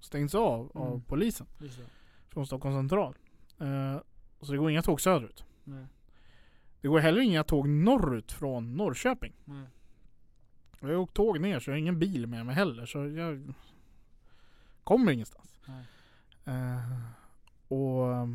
[0.00, 1.02] stängts av av Mm.
[1.02, 1.84] polisen Just det.
[2.28, 3.14] från Stockholms central.
[3.58, 3.96] Eh,
[4.40, 5.44] så det går inga tåg söderut.
[5.64, 5.86] Nej.
[6.80, 9.32] Det går heller inga tåg norrut från Norrköping.
[9.44, 9.66] Nej.
[10.80, 12.86] Jag har åkt tåg ner så jag har ingen bil med mig heller.
[12.86, 13.54] Så jag
[14.84, 15.60] kommer ingenstans.
[16.44, 17.00] Eh,
[17.68, 18.28] och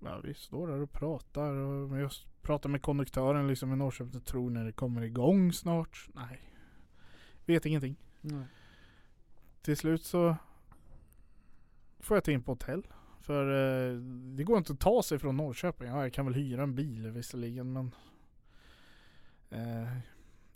[0.00, 1.52] ja, vi står där och pratar.
[1.52, 2.10] Och jag
[2.42, 4.12] pratar med konduktören liksom i Norrköping.
[4.12, 6.08] Jag tror när det kommer igång snart.
[6.14, 6.40] Nej.
[7.46, 7.96] Vet ingenting.
[8.20, 8.46] Nej.
[9.62, 10.36] Till slut så
[12.00, 12.86] får jag ta in på hotell.
[13.24, 13.96] För eh,
[14.36, 15.88] det går inte att ta sig från Norrköping.
[15.88, 17.94] Ja, jag kan väl hyra en bil visserligen men
[19.50, 19.98] eh,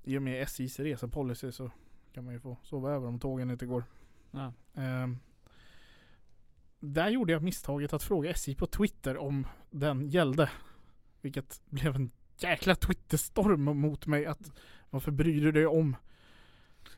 [0.04, 1.70] i och med SJs resepolicy så
[2.12, 3.84] kan man ju få sova över om tågen inte går.
[4.30, 4.52] Ja.
[4.74, 5.08] Eh,
[6.80, 10.50] där gjorde jag misstaget att fråga SJ på Twitter om den gällde.
[11.20, 14.52] Vilket blev en jäkla Twitterstorm mot mig att
[14.90, 15.96] varför bryr du dig om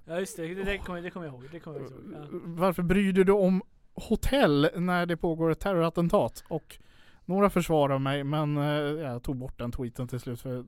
[0.05, 1.49] ja just det, det, det kommer det kommer jag ihåg.
[1.53, 2.01] Det kommer jag ihåg.
[2.13, 2.27] Ja.
[2.45, 3.63] Varför bryr du dig om
[4.09, 6.45] hotell när det pågår ett terrorattentat?
[6.49, 6.79] Och
[7.25, 10.65] några försvarar mig men eh, jag tog bort den tweeten till slut för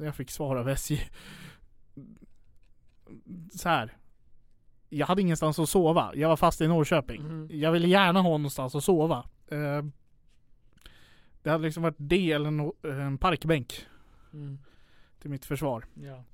[0.00, 1.00] jag fick svar av SJ.
[3.52, 3.96] Så här.
[4.88, 6.10] Jag hade ingenstans att sova.
[6.14, 7.22] Jag var fast i Norrköping.
[7.22, 7.48] Mhm.
[7.52, 9.24] Jag ville gärna ha någonstans att sova.
[9.48, 9.82] Eh,
[11.42, 13.86] Det hade liksom varit det eller no- en parkbänk
[14.32, 14.58] Mm.
[15.20, 15.84] till mitt försvar.
[15.94, 16.24] Ja.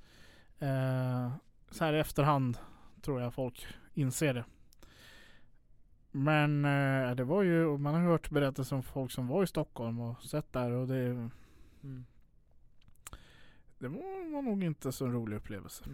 [0.67, 1.33] Eh,
[1.71, 2.59] så här i efterhand
[3.03, 4.45] tror jag folk inser det.
[6.13, 10.01] Men eh, det var ju, man har hört berättelser om folk som var i Stockholm
[10.01, 11.31] och sett där och det,
[11.85, 12.05] Mm.
[13.79, 15.85] det var, var nog inte så en rolig upplevelse.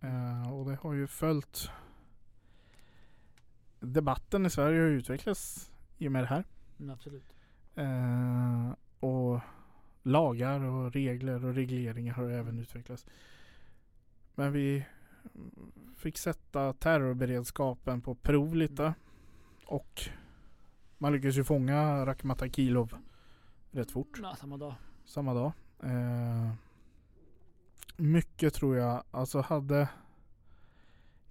[0.00, 1.70] Eh, och det har ju följt
[3.80, 6.44] Debatten i Sverige har utvecklats i och med det här.
[6.78, 7.34] Mm, absolut.
[7.74, 9.40] Eh, och
[10.02, 13.06] lagar och regler och regleringar har även utvecklats.
[14.34, 14.86] Men vi
[15.96, 18.94] fick sätta terrorberedskapen på prov lite.
[19.66, 20.02] Och
[20.98, 22.94] man lyckades ju fånga Rakhmat Akilov
[23.70, 24.74] rätt fort Ja, samma dag.
[25.04, 25.52] samma dag.
[25.82, 26.50] Eh,
[27.96, 29.88] mycket tror jag, alltså hade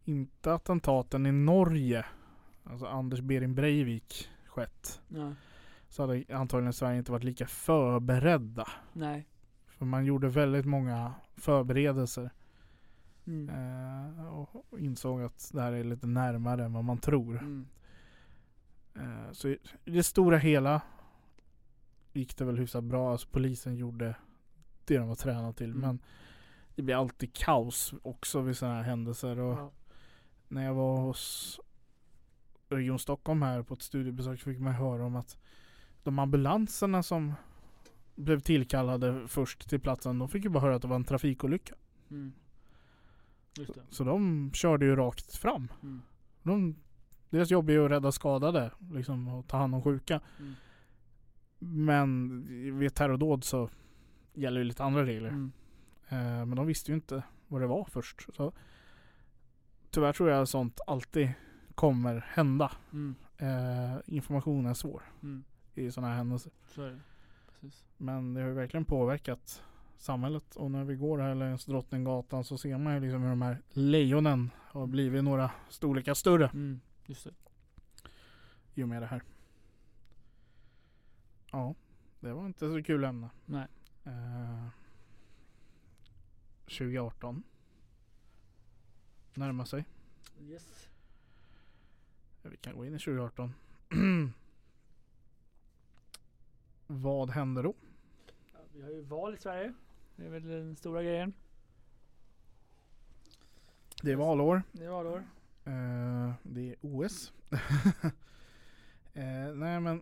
[0.05, 2.05] inte attentaten i Norge,
[2.63, 5.33] alltså Anders Behring Breivik skett, Ja.
[5.89, 8.67] så hade antagligen Sverige inte varit lika förberedda.
[8.93, 9.27] Nej.
[9.67, 12.29] För man gjorde väldigt många förberedelser
[13.27, 13.49] Mm.
[13.49, 17.37] eh, och insåg att det här är lite närmare än vad man tror.
[17.37, 17.65] Mm.
[18.95, 20.81] Eh, så i, det stora hela
[22.13, 23.11] gick det väl hyfsat bra.
[23.11, 24.15] Alltså polisen gjorde
[24.85, 25.69] det de var tränade till.
[25.69, 25.81] Mm.
[25.81, 25.99] Men
[26.75, 29.39] det blir alltid kaos också vid sådana här händelser.
[29.39, 29.71] Och Ja.
[30.47, 31.59] när jag var hos
[32.69, 35.37] Region Stockholm här på ett studiebesök fick man höra om att
[36.03, 37.33] de ambulanserna som
[38.15, 41.75] blev tillkallade först till platsen, de fick ju bara höra att det var en trafikolycka.
[42.11, 42.33] Mm.
[43.89, 45.67] Så de körde ju rakt fram.
[45.83, 46.01] Mm.
[46.43, 46.75] De,
[47.29, 50.21] deras jobb är ju att rädda skadade liksom, och ta hand om sjuka.
[50.39, 50.53] Mm.
[51.59, 53.69] Men vid terrordåd så
[54.33, 55.29] gäller ju lite andra regler.
[55.29, 55.51] Mm.
[56.09, 58.35] Eh, men de visste ju inte vad det var först.
[58.35, 58.53] Så
[59.91, 61.33] tyvärr tror jag sånt alltid
[61.75, 62.71] kommer hända.
[62.93, 63.15] Mm.
[63.37, 65.43] Eh, information är svår Mm.
[65.73, 66.51] i sådana här händelser.
[66.67, 66.99] Så det.
[67.97, 69.63] Men det har ju verkligen påverkat
[70.03, 70.55] samhället.
[70.55, 73.61] Och när vi går här längs Drottninggatan så ser man ju liksom hur de här
[73.69, 76.79] lejonen har blivit några storlekar större Mm.
[77.05, 77.33] Just det.
[78.73, 79.23] i och med det här.
[81.51, 81.75] Ja,
[82.19, 83.29] det var inte så kul ämne.
[83.45, 83.67] Nej.
[84.03, 84.67] Eh,
[86.63, 87.43] 2018
[89.33, 89.85] närmar sig.
[90.41, 90.87] Yes.
[92.41, 93.53] Vi kan gå in i 2018.
[96.87, 97.73] Vad händer då?
[98.53, 99.73] Ja, vi har ju val i Sverige.
[100.15, 101.33] Det är väl den stora grejen.
[104.01, 104.63] Det är valår.
[104.71, 105.23] Det är valår.
[105.65, 107.33] Eh, det är OS.
[109.13, 110.01] eh, nej men.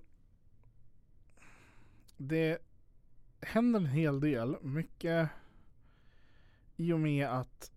[2.17, 2.58] Det
[3.41, 4.58] händer en hel del.
[4.62, 5.30] Mycket
[6.78, 7.71] i och med att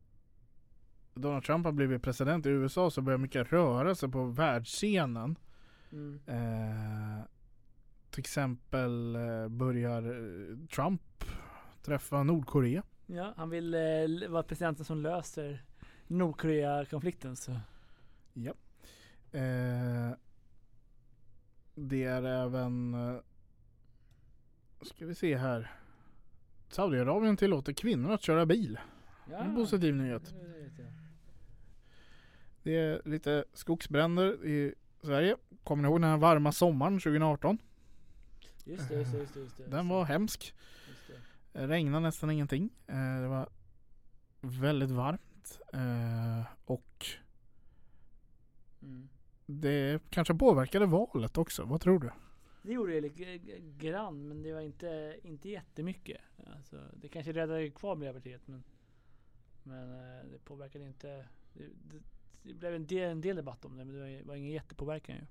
[1.15, 5.39] Donald Trump har blivit president i USA så börjar mycket röra sig på världsscenen.
[5.93, 6.21] Mm.
[6.27, 7.25] Eh,
[8.11, 9.17] till exempel
[9.51, 10.03] börjar
[10.67, 11.03] Trump
[11.85, 12.83] träffa Nordkorea.
[13.07, 15.65] Ja, han vill eh, vara presidenten som löser
[16.07, 17.37] Nordkorea-konflikten.
[17.37, 17.61] Så.
[18.33, 18.53] Ja.
[19.33, 20.11] Eh,
[21.75, 23.17] det är även, eh,
[24.83, 25.71] ska vi se här.
[26.69, 28.79] Saudiarabien tillåter kvinnor att köra bil.
[29.31, 29.39] Ja.
[29.39, 30.35] En positiv nyhet.
[32.63, 35.37] Det är lite skogsbränder i Sverige.
[35.65, 37.59] Kommer ni ihåg den här varma sommaren 2018?
[38.65, 39.41] Just det, just det, just det.
[39.41, 39.67] Just det.
[39.67, 40.55] Den var hemsk.
[41.55, 42.71] Det regnade nästan ingenting.
[42.87, 43.49] Eh, Det var
[44.41, 45.61] väldigt varmt.
[45.73, 47.07] Eh, Och
[48.83, 49.09] Mm.
[49.47, 51.65] det kanske påverkade valet också.
[51.65, 52.11] Vad tror du?
[52.63, 53.39] Det gjorde det lite
[53.79, 56.21] grann, men det var inte, inte jättemycket.
[56.57, 58.65] Alltså, det kanske räddade kvar Miljöpartiet, men,
[59.63, 61.09] men eh, det påverkade inte.
[61.53, 61.99] Det, det,
[62.43, 65.17] det blev en del, en del debatt om det, men det var, var ingen jättepåverkan
[65.17, 65.23] ju.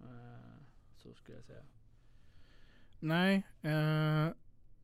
[0.00, 0.56] Eh,
[0.96, 1.62] så skulle jag säga.
[3.04, 4.28] Nej, eh,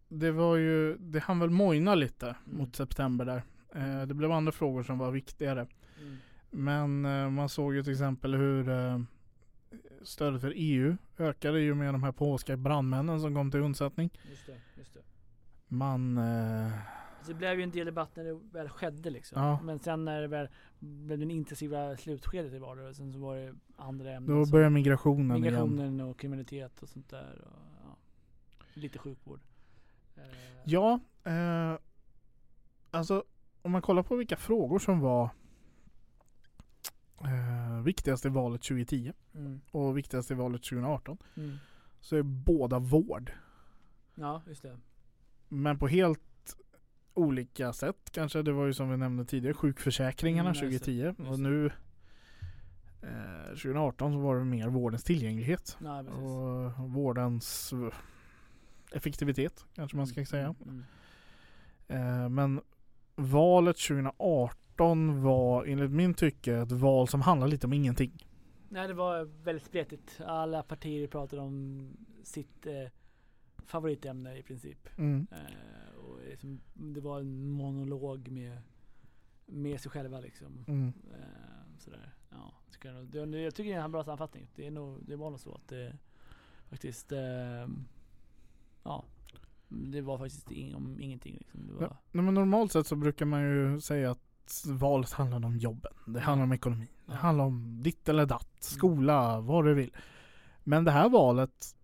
[0.08, 2.58] det var ju, det hann väl mojna lite Mm.
[2.58, 3.42] mot september där.
[3.74, 5.66] Eh, det blev andra frågor som var viktigare.
[6.00, 6.16] Mm.
[6.50, 9.00] Men eh, man såg ju till exempel hur eh,
[10.02, 14.10] stödet för EU ökade ju med de här polska brandmännen som kom till undsättning.
[14.30, 15.00] Just det, just det.
[15.68, 16.72] Man, eh,
[17.26, 19.42] det blev ju en del debatt när det väl skedde liksom.
[19.42, 19.60] Ja.
[19.62, 24.10] Men sen när det väl blev den intensiva slutskedet i valrörelsen så var det andra
[24.12, 24.38] ämnen.
[24.44, 25.40] då började migrationen, igen.
[25.40, 27.44] migrationen och kriminalitet och sånt där.
[27.46, 27.69] Och,
[28.74, 29.40] lite sjukvård.
[30.16, 30.22] Eh,
[30.64, 31.74] Ja, eh,
[32.90, 33.24] alltså
[33.62, 35.30] om man kollar på vilka frågor som var
[37.20, 41.56] eh, viktigast i valet 2010 Mm, och viktigast i valet 2018 mm.
[42.00, 43.32] så är båda vård.
[44.14, 44.78] Ja, just det.
[45.48, 46.20] Men på helt
[47.14, 48.42] olika sätt kanske.
[48.42, 51.66] Det var ju som vi nämnde tidigare sjukförsäkringarna Mm, just det, 2010 just och nu
[53.02, 57.72] eh, 2018 så var det mer vårdens tillgänglighet Nej, och vårdens
[58.92, 60.54] effektivitet kanske man ska säga.
[60.62, 60.84] Mm,
[61.90, 62.60] Eh, men
[63.16, 68.26] valet 2018 var enligt min tycke ett val som handlade lite om ingenting.
[68.68, 70.20] Nej, det var väldigt spretigt.
[70.26, 71.88] Alla partier pratade om
[72.22, 72.90] sitt eh,
[73.58, 74.88] favoritämne i princip.
[74.98, 75.26] Mm.
[75.32, 78.58] Eh, och liksom, det var en monolog med,
[79.46, 80.64] med sig själva liksom.
[80.68, 80.92] Mm.
[81.12, 82.14] Eh, sådär.
[82.30, 84.48] Ja, tycker jag, jag tycker det är en bra sammanfattning.
[84.54, 85.98] Det, är nog, det var nog så att det
[86.68, 87.68] faktiskt, eh,
[88.84, 89.04] ja,
[89.68, 91.36] det var faktiskt om ingenting.
[91.40, 91.66] Liksom.
[91.66, 95.44] Det var, Ja, nej, men normalt sett så brukar man ju säga att valet handlar
[95.44, 95.92] om jobben.
[96.06, 96.86] Det handlar om ekonomi.
[97.06, 97.12] Det.
[97.12, 97.22] Mm.
[97.22, 99.90] handlar om ditt eller datt, skola, vad du vill.
[100.64, 101.76] Men det här valet,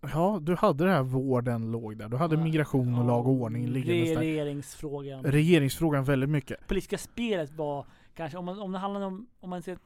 [0.00, 2.08] ja du hade det här vården låg där.
[2.08, 4.16] Du hade Ja, migration och ja, lag och ordning liggandes där.
[4.20, 5.24] Regeringsfrågan.
[5.24, 6.66] Regeringsfrågan väldigt mycket.
[6.68, 9.78] Politiska spelet var kanske, om, man, om det handlade om, om man ser,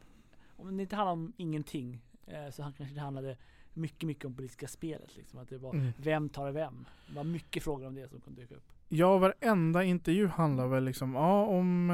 [0.56, 3.36] om det inte handlade om ingenting, eh, så han- kanske det handlade
[3.76, 5.16] mycket, mycket om politiska spelet.
[5.16, 5.38] Liksom.
[5.38, 5.92] Att det var, Mm.
[5.96, 6.84] vem tar vem?
[7.08, 8.64] Det var mycket frågor om det som kunde dyka upp.
[8.88, 11.90] Ja, varenda intervju handlar väl liksom, ja om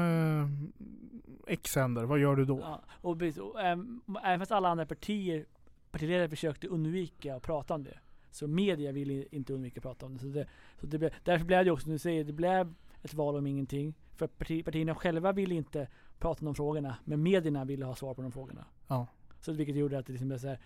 [1.47, 2.59] eh, X händer, vad gör du då?
[2.59, 5.45] Ja, och, precis, och, äm, även fast alla andra partier,
[5.91, 7.99] partiledare försökte undvika att prata om det.
[8.31, 10.19] Så media ville inte undvika att prata om det.
[10.19, 10.47] Så det,
[10.79, 13.47] så det blev, därför blev det också, som du säger, det blev ett val om
[13.47, 13.93] ingenting.
[14.15, 15.87] För parti, partierna själva ville inte
[16.19, 18.65] prata om de frågorna, men medierna ville ha svar på de frågorna.
[18.87, 19.07] Ja.
[19.41, 20.59] Så vilket gjorde att det liksom blev så här,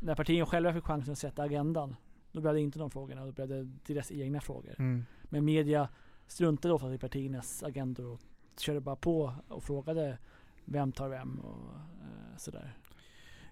[0.00, 1.96] när partierna själva fick chansen att sätta agendan,
[2.32, 4.74] då blev det inte de frågorna, då blev det deras egna frågor.
[4.78, 5.04] Mm.
[5.22, 5.88] Men media
[6.26, 8.20] struntade ofta i partiernas agendor och
[8.58, 10.18] körde bara på och frågade
[10.64, 12.76] vem tar vem och eh, sådär.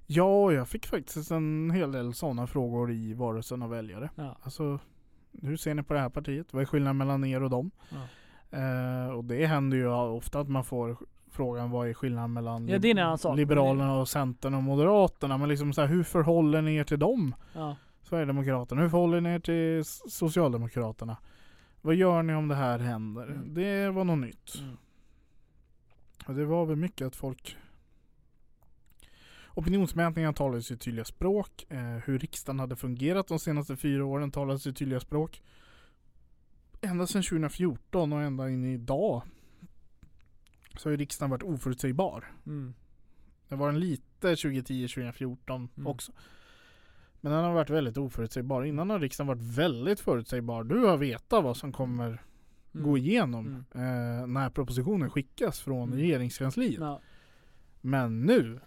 [0.07, 4.11] Ja, jag fick faktiskt en hel del sådana frågor i varelsen av väljare.
[4.14, 4.79] Ja, Alltså,
[5.33, 6.53] hur ser ni på det här partiet?
[6.53, 7.70] Vad är skillnaden mellan er och dem?
[7.90, 8.07] ja.
[8.53, 10.96] Eh, och det händer ju ofta att man får
[11.30, 13.36] frågan vad är skillnaden mellan Ja, det är en annan sak.
[13.36, 15.38] Liberalerna och Centern och Moderaterna.
[15.38, 17.34] Men liksom så här, hur förhåller ni er till dem?
[17.54, 17.76] ja.
[18.02, 18.80] Sverigedemokraterna.
[18.80, 21.16] Hur förhåller ni er till Socialdemokraterna?
[21.80, 23.26] Vad gör ni om det här händer?
[23.26, 23.54] Mm.
[23.54, 24.54] Det var något nytt.
[24.58, 24.76] Mm.
[26.26, 27.56] Och det var väl mycket att folk
[29.54, 31.66] Opinionsmätningar talade sitt tydliga språk.
[31.68, 35.42] Eh, hur riksdagen hade fungerat de senaste fyra åren talade sitt tydliga språk.
[36.81, 39.22] Ända sedan 2014 och ända in i idag
[40.77, 42.25] så har ju riksdagen varit oförutsägbar.
[42.46, 42.75] Mm.
[43.48, 45.87] Det var den lite 2010-2014 Mm.
[45.87, 46.12] också.
[47.21, 48.62] Men den har varit väldigt oförutsägbar.
[48.64, 50.64] Innan har riksdagen varit väldigt förutsägbar.
[50.64, 52.23] Du har vetat vad som kommer
[52.75, 52.87] Mm.
[52.87, 54.21] gå igenom Mm.
[54.21, 55.98] eh, när propositionen skickas från Mm.
[55.98, 56.81] regeringskansliet.
[56.81, 57.00] Ja.
[57.81, 58.60] Men nu,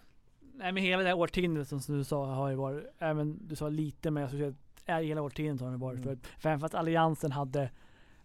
[0.56, 3.68] Nej men hela det här årtiondet som du sa har ju varit, även du sa
[3.68, 6.04] lite men jag skulle säga hela årtiondet har den varit.
[6.04, 6.16] Mm.
[6.18, 7.70] För, för även fast alliansen hade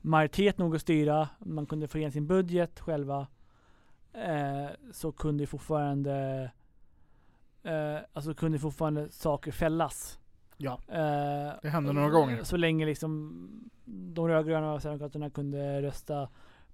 [0.01, 3.27] majoritet nog att styra, man kunde få igen sin budget själva,
[4.13, 6.51] eh, så kunde fortfarande
[7.63, 10.19] eh, alltså kunde fortfarande saker fällas.
[10.57, 12.43] Ja, Eh, Det hände några gånger.
[12.43, 16.29] Så länge liksom de rödgröna och Sverigedemokraterna kunde rösta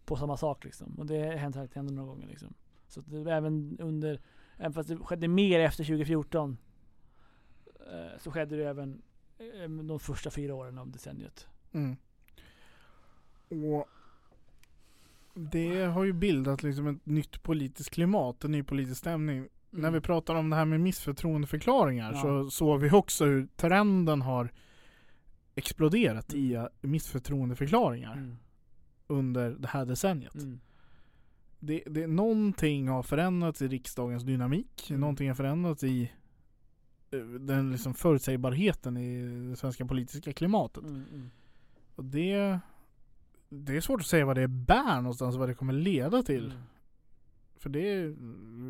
[0.06, 0.96] på samma sak liksom.
[1.00, 2.54] Och det hände, hände några gånger liksom.
[2.88, 4.22] Så det, även under,
[4.58, 6.58] även fast det skedde mer efter 2014
[7.80, 9.02] eh, så skedde det även
[9.38, 11.48] eh, de första fyra åren av decenniet.
[11.72, 11.96] Mm.
[13.50, 13.86] Och
[15.36, 19.48] det har ju bildat liksom ett nytt politiskt klimat, en ny politisk stämning.
[19.70, 22.22] När vi pratar om det här med missförtroendeförklaringar Ja.
[22.22, 24.52] så såg vi också hur trenden har
[25.56, 28.36] exploderat i eh, missförtroendeförklaringar Mm.
[29.08, 30.36] under det här decenniet.
[30.36, 30.60] Mm.
[31.60, 34.90] Det, det, någonting har förändrats i riksdagens dynamik.
[34.90, 35.02] Mm.
[35.02, 36.12] Någonting har förändrats i
[37.12, 40.84] eh, den liksom förutsägbarheten i det svenska politiska klimatet.
[40.84, 41.04] Mm.
[41.14, 41.30] Mm.
[41.96, 42.60] Och det,
[43.64, 46.46] det är svårt att säga vad det bär någonstans, vad det kommer leda till.
[46.46, 46.58] Mm.
[47.58, 48.16] För det är,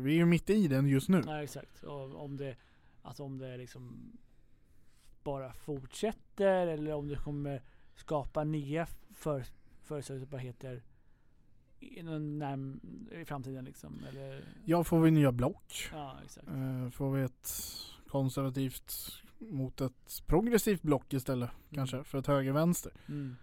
[0.02, 1.22] vi är ju mitt i den just nu.
[1.26, 1.82] Nej exakt.
[1.82, 2.56] Och om det,
[3.02, 4.12] alltså om det liksom
[5.22, 7.62] bara fortsätter eller om det kommer
[7.94, 9.44] skapa nya för,
[9.82, 10.82] förutsägbarheter
[11.80, 12.00] i,
[13.20, 14.00] i framtiden liksom.
[14.08, 15.88] Eller, Ja, får vi nya block?
[15.92, 16.48] ja exakt.
[16.48, 17.52] Eh, får vi ett
[18.08, 18.94] konservativt
[19.38, 22.92] mot ett progressivt block istället kanske, för ett höger-vänster.
[23.08, 23.36] Mm.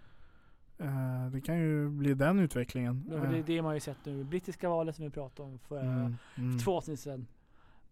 [0.77, 3.05] Eh, det kan ju bli den utvecklingen.
[3.09, 5.49] Ja, det är Eh, det man har ju sett nu brittiska valet som vi pratade
[5.49, 6.59] om för mm, mm.
[6.59, 7.27] två avsnitt sedan.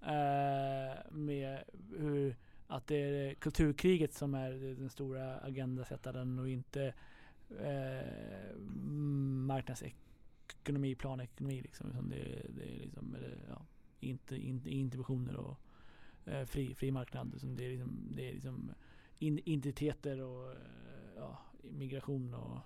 [0.01, 1.63] Eh, med
[1.97, 2.35] hur
[2.67, 6.93] att det är kulturkriget som är den stora agendasättaren och inte
[7.59, 8.57] eh,
[9.47, 12.09] marknadsekonomi, planekonomi liksom.
[12.09, 13.65] Det, det är liksom, eller, ja,
[13.99, 15.57] inte, inte interventioner och
[16.45, 17.39] fri, fri marknad.
[17.43, 18.71] Det är liksom, det är liksom
[19.19, 20.53] in, identiteter och
[21.15, 22.59] ja, migration och,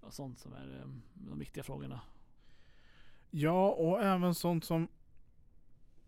[0.00, 2.00] och sånt som är eh, de viktiga frågorna.
[3.30, 4.88] Ja, och även sånt som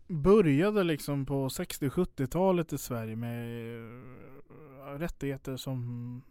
[0.07, 6.21] började liksom på 60-70-talet i Sverige med eh, rättigheter som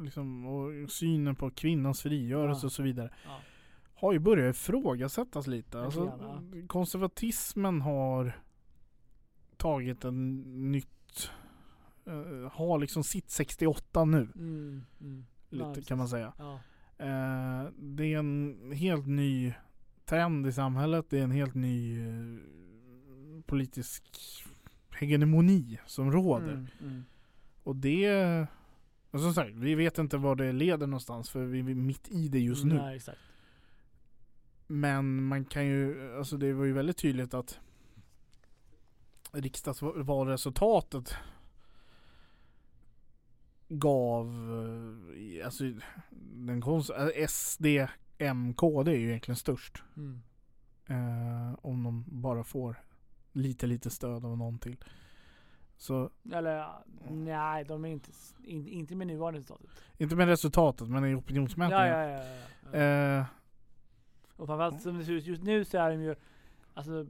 [0.00, 2.66] liksom, och synen på kvinnans frigörelse Ja.
[2.66, 3.10] och så vidare.
[3.24, 3.40] Ja.
[3.94, 5.80] Har ju börjat ifrågasättas lite.
[5.80, 6.12] Alltså,
[6.66, 8.40] konservatismen har
[9.56, 10.40] tagit en
[10.72, 11.30] nytt,
[12.08, 14.18] eh, har liksom sitt 68 nu.
[14.34, 15.26] Mm, mm.
[15.48, 16.32] Lite Ja, kan man säga.
[16.38, 16.60] Ja.
[16.98, 19.54] Eh, det är en helt ny
[20.04, 21.06] trend i samhället.
[21.08, 22.38] Det är en helt ny eh,
[23.46, 24.04] politisk
[24.90, 26.52] hegemoni som råder.
[26.52, 27.04] Mm, mm.
[27.62, 28.46] Och det,
[29.10, 32.28] och som sagt, vi vet inte var det leder någonstans för vi är mitt i
[32.28, 32.74] det just nu.
[32.74, 33.00] Nej.
[34.66, 37.60] Men man kan ju, alltså det var ju väldigt tydligt att
[39.32, 41.14] riksdagsvalresultatet
[43.68, 44.26] gav,
[45.38, 45.64] eh, alltså
[46.20, 47.66] den konst, eh, SD,
[48.18, 49.82] M, KD är ju egentligen störst.
[49.96, 50.22] Mm.
[50.86, 52.76] Eh, om de bara får
[53.32, 54.76] lite, lite stöd av någon till.
[55.76, 56.66] Så, Eller
[57.10, 58.10] nej, de är inte,
[58.44, 59.70] in, inte med nuvarande resultatet.
[59.98, 61.86] inte med resultatet men i opinionsmätningen.
[61.86, 62.24] ja, ja.
[62.72, 62.78] ja, ja.
[62.78, 63.24] Eh,
[64.36, 66.14] Och framförallt som det ser ut just nu så är de ju,
[66.74, 67.06] alltså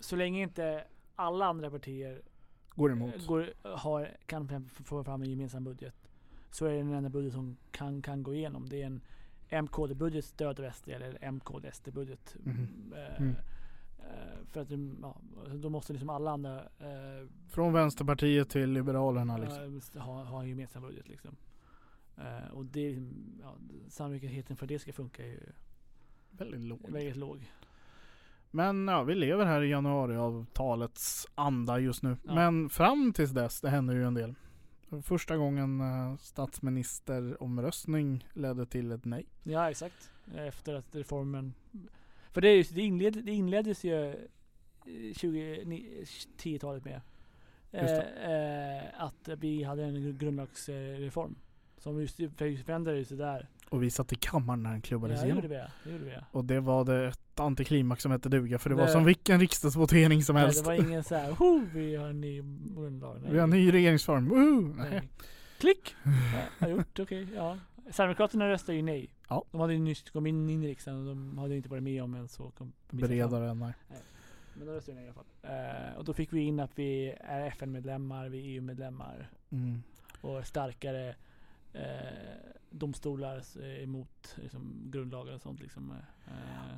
[0.00, 0.84] så länge inte
[1.16, 2.22] alla andra partier
[2.74, 3.26] går emot.
[3.26, 5.94] går, har, kan få fram en gemensam budget
[6.50, 8.68] så är det den enda budget som kan, kan gå igenom.
[8.68, 9.00] Det är en
[9.64, 12.36] MKD-budget stöd av SD eller MKD-SD-budget.
[12.44, 12.92] Mhm.
[12.96, 13.34] Eh, Mm.
[13.98, 14.70] eh, för att
[15.02, 15.16] ja,
[15.54, 19.82] då måste liksom alla andra eh, Från Vänsterpartiet till Liberalerna liksom.
[19.94, 21.36] eh, ha, ha en gemensam budget liksom.
[22.16, 22.90] Eh, och det,
[23.42, 23.54] ja,
[23.88, 25.40] sannolikheten för det ska funka är ju
[26.30, 26.80] Väldigt låg.
[26.88, 27.50] väldigt låg.
[28.54, 32.16] Men ja, vi lever här i januariavtalets anda just nu.
[32.26, 32.34] Ja.
[32.34, 34.34] Men fram tills dess, det händer ju en del.
[35.02, 39.26] Första gången eh, statsministeromröstning ledde till ett nej.
[39.42, 40.10] Ja exakt.
[40.36, 41.54] Efter att reformen
[42.32, 44.14] För det, är ju, det, inled, det inleddes ju eh,
[44.86, 47.00] 2010-talet med
[47.72, 51.34] Just eh, eh, att vi hade en grundlagsreform.
[51.78, 53.48] Som just förändrades ju där.
[53.68, 55.42] Och vi satt i kammaren när den Ja, klubbades det igenom.
[55.42, 55.62] gjorde vi.
[55.84, 56.16] Det gjorde vi.
[56.32, 58.58] Och det var det antiklimax som hette duga.
[58.58, 60.64] För det, var Det- som vilken riksdagsvotering som Nej, helst.
[60.64, 62.42] det var ingen så här, "Ho, vi har en ny
[62.74, 63.18] grundlag.
[63.22, 63.32] Nej.
[63.32, 64.28] Vi har en ny regeringsform.
[64.76, 64.90] Nej.
[64.90, 65.08] Nej.
[65.58, 65.94] Klick!
[66.04, 66.10] Ja,
[66.66, 67.28] har gjort, okej.
[67.34, 67.58] ja.
[67.90, 69.14] Sverigedemokraterna röstade ju nej.
[69.28, 69.44] Ja.
[69.50, 72.02] De hade ju nyss kommit in, in i riksdagen och de hade inte varit med
[72.02, 72.52] om en så.
[72.90, 73.72] Bredare än nej.
[74.54, 75.90] Men då röstade jag nej i alla fall.
[75.92, 79.82] Eh, och då fick vi in att vi är FN-medlemmar, vi är EU-medlemmar Mm.
[80.20, 81.14] och starkare
[81.72, 81.82] eh,
[82.70, 85.90] domstolar eh, emot liksom, grundlagar och sånt liksom.
[86.26, 86.76] Eh,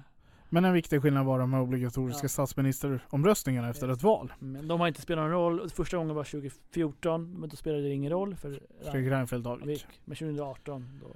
[0.54, 2.28] Men en viktig skillnad var de här obligatoriska Ja.
[2.28, 4.32] statsministeromröstningarna efter ett val.
[4.38, 5.70] Men de har inte spelat någon roll.
[5.70, 9.86] Första gången var 2014, men då spelade det ingen roll för Fredrik Reinfeldt avgick.
[10.04, 11.08] Men 2018 då.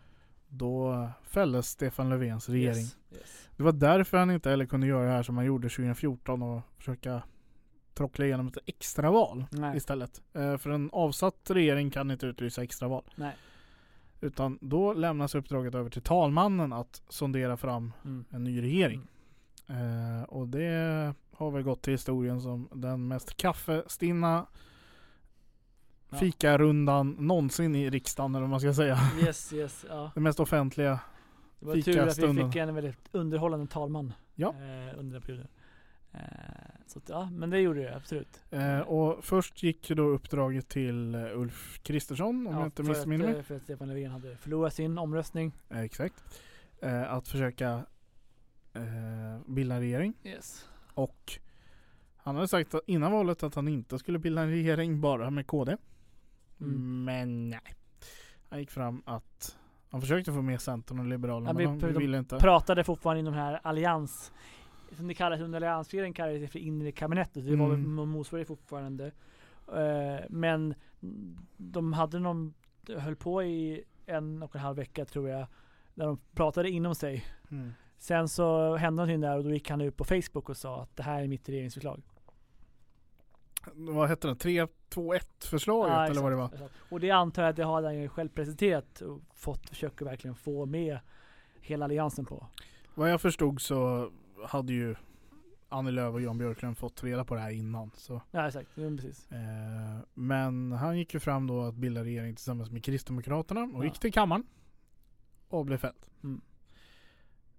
[0.49, 2.77] Då fälldes Stefan Löfvens regering.
[2.83, 2.97] Yes.
[3.13, 3.49] Yes.
[3.57, 6.61] Det var därför han inte heller kunde göra det här som han gjorde 2014 och
[6.79, 7.23] försöka
[7.95, 9.77] trockla igenom ett extraval Nej.
[9.77, 10.23] istället.
[10.33, 13.05] Eh, för en avsatt regering kan inte utlysa extraval.
[13.17, 13.33] Nej.
[14.21, 18.25] Utan då lämnas uppdraget över till talmannen att sondera fram Mm.
[18.31, 19.07] en ny regering.
[19.69, 24.47] Eh, och det har väl gått till historien som den mest kaffestinna
[26.11, 26.17] Ja.
[26.19, 28.99] fikarundan någonsin i riksdagen eller vad man ska säga.
[29.25, 29.87] Yes, yes.
[29.89, 30.11] Ja.
[30.15, 31.01] Den mest offentliga.
[31.61, 32.53] Det var tur att vi Fikastunden.
[32.53, 34.49] fick en väldigt underhållande talman Ja.
[34.49, 35.49] eh, under den perioden.
[36.13, 36.21] Eh,
[36.87, 38.43] så att, ja, men det gjorde det absolut.
[38.51, 43.27] Eh, och först gick då uppdraget till eh, Ulf Kristersson om Ja, jag inte missminner
[43.27, 43.37] mig.
[43.37, 45.53] eh, För att Stefan Löfven hade förlorat sin omröstning.
[45.71, 46.15] Exakt.
[47.09, 47.83] Att försöka
[48.75, 48.83] eh,
[49.47, 50.15] bilda regering.
[50.25, 50.69] Yes.
[50.95, 51.33] Och
[52.17, 55.47] han hade sagt att innan valet att han inte skulle bilda en regering bara med
[55.47, 55.77] KD.
[56.61, 57.05] Mm.
[57.05, 57.61] Men nej.
[58.49, 59.59] Han gick fram att
[59.91, 62.37] han försökte få med Centern och Liberalerna Ja, men de de ville inte.
[62.39, 64.33] Pratade fortfarande inom den här allians,
[64.97, 67.47] som det kallas under alliansregeringen kallades det för inre kabinettet.
[67.47, 68.09] Det var Mm.
[68.09, 69.07] motsvarighet fortfarande.
[69.75, 70.75] Eh, men
[71.57, 72.55] de hade någon,
[72.97, 75.47] höll på i en och en halv vecka tror jag.
[75.95, 77.25] Där de pratade inom sig.
[77.51, 77.73] Mm.
[77.99, 80.97] Sen så hände någonting där och då gick han ut på Facebook och sa att
[80.97, 82.03] det här är mitt regeringsförslag.
[83.75, 84.35] Vad hette det?
[84.35, 86.45] 3-2-1 förslaget Ja, eller vad det var?
[86.45, 86.93] exakt, exakt.
[86.93, 90.35] Och det antar jag att det har han ju själv presenterat och fått, försöker verkligen
[90.35, 90.99] få med
[91.61, 92.47] hela alliansen på.
[92.95, 94.11] Vad jag förstod så
[94.47, 94.95] hade ju
[95.69, 97.91] Annie Lööf och Jan Björklund fått reda på det här innan.
[97.95, 98.23] Så.
[98.31, 99.33] Ja exakt, ja, precis.
[99.33, 99.39] Eh,
[100.15, 103.85] men han gick ju fram då att bilda regering tillsammans med Kristdemokraterna och Ja.
[103.85, 104.47] gick till kammaren.
[105.49, 105.97] Och blev fälld.
[106.23, 106.41] Mm.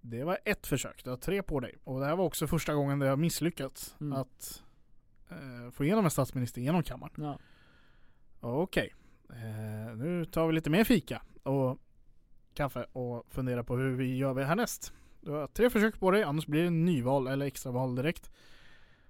[0.01, 1.75] Det var ett försök, du har tre på dig.
[1.83, 4.13] Och det här var också första gången det har misslyckats Mm.
[4.19, 4.63] att
[5.29, 7.13] eh, få igenom en statsminister genom kammaren.
[7.17, 7.39] Ja.
[8.39, 8.93] Okej,
[9.29, 11.77] eh, nu tar vi lite mer fika och
[12.53, 14.93] kaffe och funderar på hur vi gör vi härnäst.
[15.21, 18.31] Du har tre försök på dig, annars blir det nyval eller extraval direkt.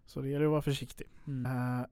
[0.05, 1.07] Så det gäller att vara försiktig.
[1.27, 1.45] Mm.
[1.79, 1.85] Eh,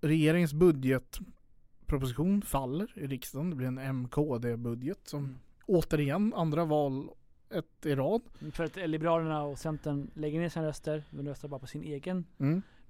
[0.00, 3.50] regeringens budgetproposition faller i riksdagen.
[3.50, 5.38] Det blir en MKD-budget som Mm.
[5.66, 7.10] återigen andra val
[7.54, 8.22] ett i rad.
[8.52, 12.24] För att Liberalerna och Centern lägger ner sina röster, men röstar bara på sin egen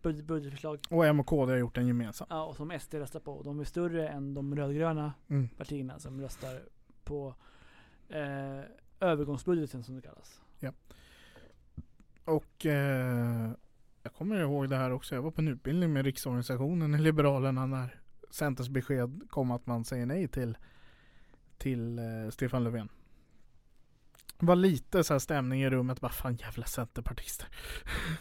[0.02, 0.78] bud- budgetförslag.
[0.90, 2.26] Och M och KD har gjort en gemensam.
[2.30, 3.42] Ja, och som SD röstar på.
[3.42, 5.48] De är större än de rödgröna Mm.
[5.48, 6.60] partierna som röstar
[7.04, 7.34] på
[8.08, 8.60] eh,
[9.00, 10.40] övergångsbudgeten som det kallas.
[12.24, 13.50] Och eh,
[14.02, 15.14] jag kommer ihåg det här också.
[15.14, 18.00] Jag var på en utbildning med Riksorganisationen i Liberalerna när
[18.30, 20.56] Centerns besked kom att man säger nej till,
[21.58, 22.88] till eh, Stefan Löfven.
[24.47, 26.01] Var lite så här stämning i rummet.
[26.01, 27.49] Bara fan jävla centerpartister.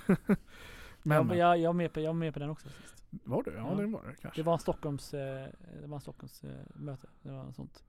[1.04, 2.70] Men jag, jag, jag, är med på, jag är med på den också.
[2.70, 3.06] Sist.
[3.24, 3.52] var du?
[3.52, 3.76] Ja, Ja.
[3.76, 4.42] det var det kanske.
[4.42, 5.48] Det var en Stockholms, eh,
[5.82, 7.08] det var en Stockholms eh, möte.
[7.22, 7.84] Det var något sånt.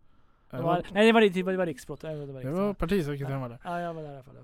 [0.51, 2.01] Det var, var, nej det var, det var, det var riksbrott.
[2.01, 3.59] Det var, det var, det riks, var partisekreteraren var där.
[3.65, 4.37] Ja, jag var där i alla fall.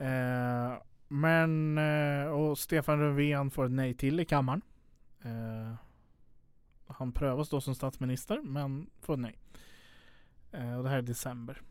[0.00, 4.62] Eh, men, eh, och Stefan Löfven får ett nej till i kammaren.
[5.22, 5.74] Eh,
[6.86, 9.38] han prövas då som statsminister men får ett nej.
[10.52, 11.62] Eh, och det här är december.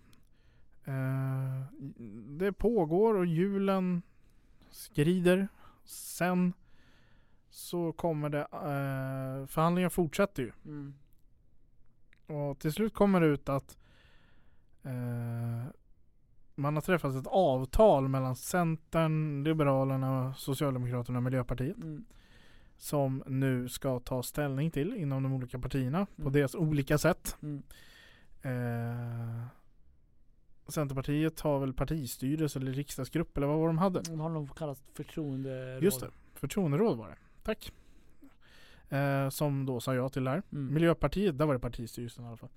[0.88, 1.62] Eh,
[2.38, 4.02] det pågår och julen
[4.72, 5.48] skrider.
[5.84, 6.54] Sen
[7.50, 10.52] så kommer det, eh, förhandlingar fortsätter ju.
[10.66, 10.94] Mm.
[12.28, 13.78] Och till slut kommer det ut att
[14.84, 15.64] eh,
[16.56, 21.78] man har träffat ett avtal mellan Centern, Liberalerna, Socialdemokraterna och Miljöpartiet.
[21.78, 22.06] Mm.
[22.78, 26.34] Som nu ska ta ställning till inom de olika partierna på Mm.
[26.34, 27.38] deras olika sätt.
[27.42, 27.64] Mm.
[28.42, 29.48] Eh,
[30.68, 34.02] Centerpartiet har väl partistyrelse eller riksdagsgrupp eller vad var de hade?
[34.02, 35.84] De har nog kallat förtroenderåd.
[35.84, 37.18] Just det, förtroenderåd var det.
[37.44, 37.72] Tack.
[38.90, 40.44] Eh, som då sa ja till det här.
[40.52, 40.74] Mm.
[40.74, 42.50] Miljöpartiet, där var det partistyrelsen i alla fall.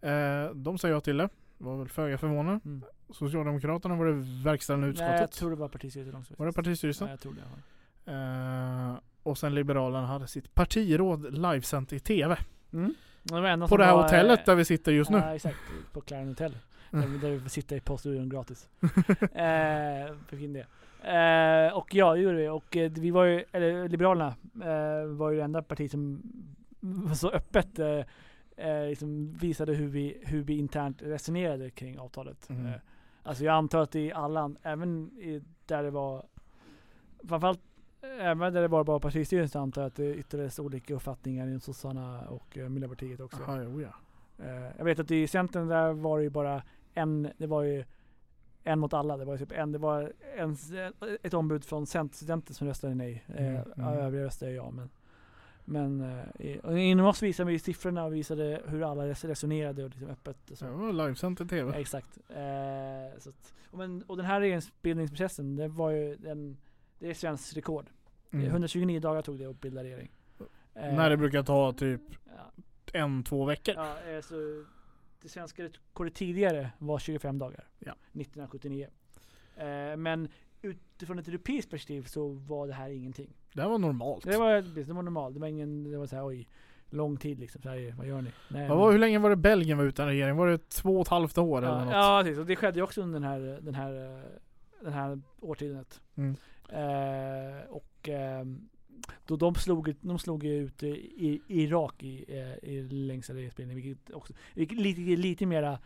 [0.00, 1.28] Eh, de sa ja till det.
[1.58, 2.60] Var väl föga förvånade.
[2.64, 2.84] Mm.
[3.10, 4.12] Socialdemokraterna var det
[4.44, 5.36] verkställande Nej, jag utskottet.
[5.36, 6.34] tror det var partistyrelsen också.
[6.36, 7.06] var det partistyrelsen?
[7.06, 8.12] Ja, jag tror det.
[8.12, 12.36] Eh, och sen Liberalerna hade sitt partiråd livesänt i TV.
[12.72, 12.94] Mm.
[13.22, 15.18] Det På det här var, hotellet eh, där vi sitter just nu.
[15.18, 15.56] Ja, exakt.
[15.92, 16.56] På Clarion Hotel.
[16.94, 18.68] Där, där vi får sitta i poststudion gratis.
[19.20, 20.66] eh, för fin det.
[21.04, 22.48] Eh, och ja, det gjorde vi.
[22.48, 26.22] Och eh, vi var ju, eller Liberalerna eh, var ju det enda parti som
[27.14, 28.00] så öppet eh,
[28.56, 32.50] eh, liksom visade hur vi, hur vi internt resonerade kring avtalet.
[32.50, 32.66] Mm.
[32.66, 32.72] Eh,
[33.22, 36.26] alltså jag antar att i alla, även i, där det var,
[37.28, 37.60] framförallt
[38.20, 42.20] Även där det var bara partistyrelsen antar jag att det yttrades olika uppfattningar inom sossarna
[42.20, 43.38] och Miljöpartiet också.
[43.46, 43.94] Jaha, jo, ja.
[44.78, 46.62] Jag vet att i Centern där var det ju bara
[46.94, 47.84] en, det var ju
[48.64, 49.16] en mot alla.
[49.16, 50.56] Det var typ en, det var en,
[51.22, 53.24] ett ombud från Centerstudenter som röstade nej.
[53.28, 53.88] Mm, Eh, mm.
[53.98, 54.70] Övriga röstade ja.
[54.70, 54.90] Men,
[55.64, 56.00] men
[56.64, 60.50] eh, inom oss visade vi siffrorna och visade hur alla res- resonerade och liksom öppet.
[60.50, 60.64] Och så.
[60.64, 61.78] Det var livesänt i Ja, tv.
[61.80, 62.18] exakt.
[62.28, 66.56] Eh, så att, och, men, och den här regeringsbildningsprocessen, det var ju en,
[66.98, 67.86] det är svenskt rekord.
[68.32, 68.46] Mm.
[68.46, 70.10] 129 dagar tog det att bilda regering.
[70.74, 73.74] Eh, När det brukar ta typ ja, en, två veckor.
[73.74, 74.64] ja, eh, så
[75.24, 77.68] det svenska rekordet tidigare var 25 dagar.
[77.78, 77.92] Ja.
[77.92, 78.88] 1979.
[79.56, 80.28] Eh, men
[80.62, 83.34] utifrån ett europeiskt perspektiv så var det här ingenting.
[83.52, 84.24] Det här var normalt.
[84.24, 85.34] Det var, det var normalt.
[85.34, 86.48] Det var ingen, det var såhär oj,
[86.90, 87.62] lång tid liksom.
[87.62, 88.30] Sverige, vad gör ni?
[88.48, 90.36] Nej, Vad var, hur länge var det Belgien var utan regering?
[90.36, 91.94] Var det två och ett halvt år eller ja, något?
[91.94, 92.38] ja, precis.
[92.38, 94.22] Och det skedde ju också under den här, den här, eh,
[94.80, 96.00] den här årtiondet.
[96.14, 96.36] Mm.
[96.68, 98.68] Eh, och ehm,
[99.26, 104.14] då de slog, de slog ut i, i Irak i, eh, i längsta regeringsbildning, vilket
[104.14, 105.78] också vilket lite, lite mera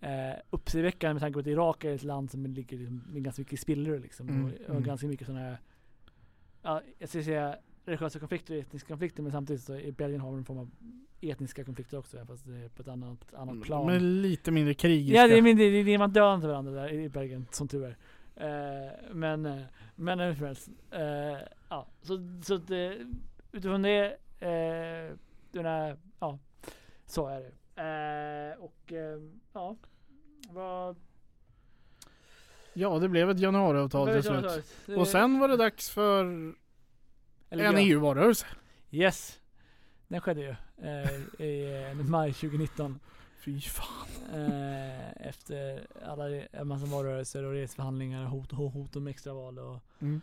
[0.00, 3.40] eh, uppseendeväckande med tanke på att Irak är ett land som ligger liksom, med ganska
[3.40, 4.28] mycket spillror liksom.
[4.28, 4.82] Mm, och, och mm.
[4.82, 5.58] ganska mycket sådana här,
[6.62, 10.32] ja, jag ska säga religiösa konflikter och etniska konflikter men samtidigt så i Belgien har
[10.32, 10.70] vi en form av
[11.20, 13.86] etniska konflikter också fast det är på ett annat, annat plan.
[13.86, 15.20] Men lite mindre krigiska.
[15.20, 17.68] Ja, det är, men det, det, det, man dör inte varandra där i Belgien, som
[17.68, 17.96] tur är.
[18.36, 19.62] Eh, men, eh,
[19.94, 20.68] men hur som helst.
[21.68, 22.90] Ja, så, så att, eh,
[23.52, 25.16] utifrån det, eh,
[25.52, 26.38] den här, ja,
[27.06, 27.52] så är det.
[28.58, 28.92] Och
[29.52, 29.76] ja,
[30.50, 30.96] vad...
[32.72, 34.64] Ja, det blev ett januariavtal till slut.
[34.96, 36.24] Och sen var det dags för
[37.50, 37.80] eller en ja.
[37.80, 38.46] EU-valrörelse.
[38.90, 39.40] Yes,
[40.08, 40.54] den skedde ju
[40.88, 43.00] eh, i maj 2019.
[43.46, 44.08] Fy fan.
[44.34, 49.78] Eh, efter alla en massa valrörelser och resförhandlingar och hot, hot, hot om extraval och
[50.00, 50.20] Mm.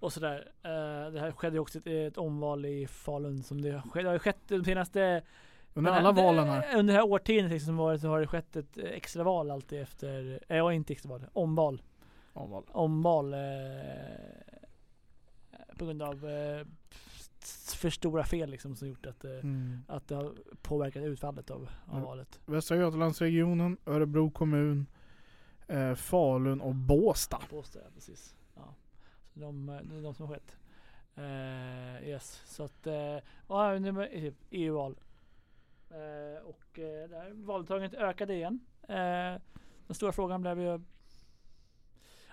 [0.00, 0.48] och sådär.
[0.62, 4.04] Eh, det här skedde ju också ett, ett omval i Falun som det, har skett-
[4.04, 5.22] det har skett de senaste
[5.74, 6.76] Under alla det- valen här.
[6.78, 10.40] Under det här årtiondet liksom, som varit så har det skett ett extraval alltid efter,
[10.48, 11.82] eh, ja inte extraval, omval.
[12.32, 12.64] Omval.
[12.72, 13.40] Omval eh,
[15.78, 16.66] på grund av eh,
[17.76, 19.78] för stora fel liksom som gjort att, eh, Mm.
[19.88, 22.40] att det har påverkat utfallet av, av valet.
[22.46, 24.86] Västra Götalandsregionen, Örebro kommun,
[25.66, 27.40] eh, Falun och Båstad.
[27.50, 28.36] Påstår jag precis.
[28.54, 28.74] Ja.
[29.34, 30.56] Så de, eh, det är de som har skett.
[31.14, 34.96] Eh, yes, så att, eh, nu är typ EU-val.
[35.90, 38.60] Eh, och eh, där valdeltagandet ökade igen.
[38.88, 39.40] Eh,
[39.86, 40.80] den stora frågan blev ju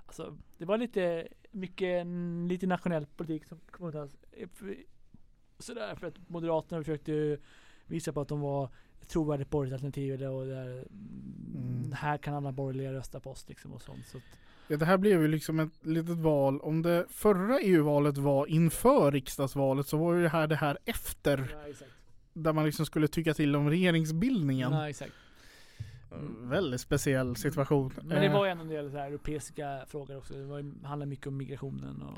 [0.05, 2.07] Alltså det var lite mycket
[2.47, 3.95] lite nationell politik som kom ut.
[4.31, 4.47] Eh,
[5.63, 7.37] Sådär för att Moderaterna försökte
[7.87, 8.69] visa på att de var
[9.01, 10.85] ett trovärdigt borgerligt alternativ och där,
[11.55, 11.91] Mm.
[11.91, 14.07] här kan alla borgerliga rösta på oss liksom och sånt.
[14.07, 14.17] Så
[14.67, 16.59] Ja, det här blev ju liksom ett litet val.
[16.61, 21.55] Om det förra EU-valet var inför riksdagsvalet så var ju det här det här efter.
[21.79, 21.85] ja.
[22.33, 24.71] Där man liksom skulle tycka till om regeringsbildningen.
[24.73, 25.13] Ja, exakt.
[26.11, 26.49] Mm.
[26.49, 27.93] Väldigt speciell situation.
[28.03, 30.33] Men det Eh, var ju ändå en del så europeiska frågor också.
[30.33, 32.17] Det var, handlade mycket om migrationen och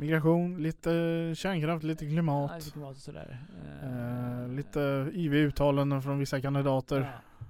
[0.00, 0.90] Migration, lite
[1.36, 2.56] kärnkraft, lite ja, klimat.
[2.56, 3.38] lite klimat och sådär.
[3.82, 7.00] Eh, lite yviga uttalanden från vissa kandidater.
[7.00, 7.46] Ja,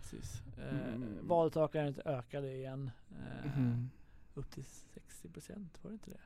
[0.00, 0.42] precis.
[0.58, 1.04] Eh, Mm.
[1.22, 2.90] Valdeltagandet ökade igen.
[3.10, 3.90] Eh, Mhm.
[4.34, 6.18] Upp till 60 procent, var det inte det?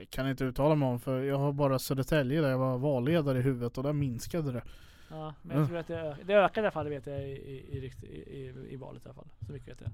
[0.00, 3.38] Eh, kan inte uttala mig om för jag har bara Södertälje där jag var valledare
[3.38, 4.62] i huvudet och där minskade det.
[5.10, 5.68] Ja, men jag Mm.
[5.68, 8.16] tror att det, ö- det ökade i alla fall, vet jag, i, i, i, i,
[8.40, 9.28] i, i valet i alla fall.
[9.46, 9.90] Så mycket vet jag.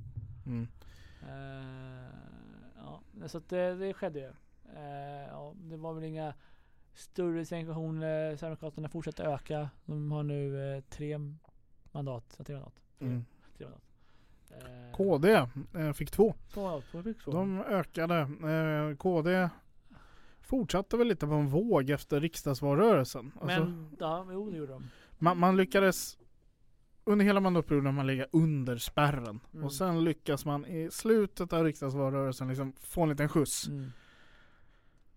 [0.46, 0.68] Mm.
[2.85, 4.33] Ja, så att det, det skedde ju.
[4.76, 6.35] Eh, ja, det var väl inga
[6.95, 8.37] större segregationer.
[8.37, 9.70] Sverigedemokraterna fortsätter öka.
[9.85, 11.18] De har nu eh, tre
[11.93, 12.35] mandat.
[12.39, 12.74] Ja, tre mandat.
[13.01, 13.24] Mm.
[13.59, 13.83] tre mandat.
[14.51, 16.35] Eh, KD eh, fick två.
[16.53, 16.83] Två.
[16.91, 17.30] Två fick två.
[17.30, 18.18] De ökade.
[18.20, 19.49] Eh, KD
[20.41, 23.33] fortsatte väl lite på en våg efter riksdagsvalrörelsen.
[23.41, 24.91] Alltså, Men, ja, jo det gjorde de.
[25.18, 26.18] man, man lyckades
[27.05, 29.40] under hela mandatperioden man ligga under spärren.
[29.53, 29.64] Mm.
[29.64, 33.68] Och sen lyckas man i slutet av riksdagsvalrörelsen liksom få en liten skjuts.
[33.68, 33.92] Mm.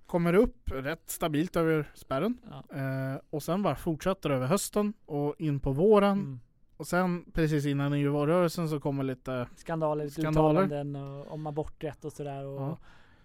[0.05, 2.37] Kommer upp rätt stabilt över spärren.
[2.49, 2.77] Ja.
[2.77, 6.17] Eh, och sen bara fortsätter över hösten och in på våren.
[6.19, 6.39] Mm.
[6.77, 10.63] Och sen precis innan EU-valrörelsen så kommer lite Skandaler, Skandaler.
[10.63, 12.45] uttalanden och, om aborträtt och sådär.
[12.45, 12.77] Och, Ja.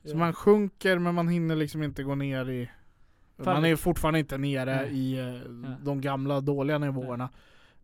[0.02, 0.10] Ja.
[0.10, 2.70] Så man sjunker men man hinner liksom inte gå ner i
[3.38, 3.54] Fan.
[3.54, 4.90] Man är fortfarande inte nere Nej.
[4.92, 5.50] i eh,
[5.82, 7.28] de gamla dåliga nivåerna.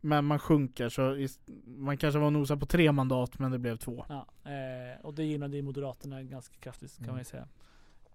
[0.07, 1.27] Men man sjunker så
[1.67, 4.05] man kanske var nosad på tre mandat men det blev två.
[4.09, 7.15] Ja, eh, och det gynnade ju Moderaterna ganska kraftigt kan Mm.
[7.15, 7.49] man ju säga.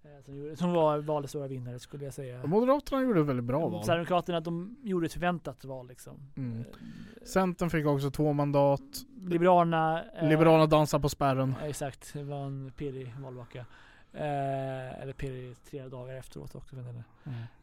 [0.04, 2.42] Eh, som, gjorde, som var valets stora vinnare skulle jag säga.
[2.42, 3.84] Och Moderaterna gjorde ett väldigt bra val.
[3.84, 6.16] Sverigedemokraterna de gjorde ett förväntat val liksom.
[6.36, 6.58] Mm.
[6.60, 6.64] Eh,
[7.26, 8.80] Centern fick också två mandat.
[9.26, 10.04] Liberalerna...
[10.04, 11.54] eh, Liberalerna dansar på spärren.
[11.62, 13.66] Exakt, det var en pirrig valvaka.
[14.14, 16.76] Eh, eller pirrig tre dagar efteråt också.
[16.76, 17.04] inte.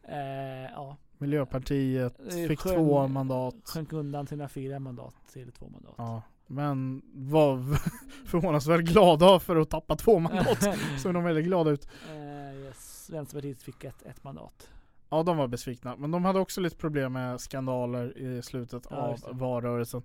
[0.02, 2.16] Eh, ja, Miljöpartiet
[2.48, 3.54] fick sjönk- två mandat.
[3.64, 5.94] sjönk undan till fyra mandat till två mandat.
[5.98, 6.22] Ja.
[6.46, 7.78] Men var
[8.26, 10.58] förvånansvärt glada för att tappa två mandat.
[10.98, 11.88] Såg de väldigt glada ut.
[12.10, 13.10] Eh, yes.
[13.12, 14.70] Vänsterpartiet fick ett, ett mandat.
[15.10, 15.96] Ja, de var besvikna.
[15.96, 20.02] Men de hade också lite problem med skandaler i slutet Ja, av valrörelsen.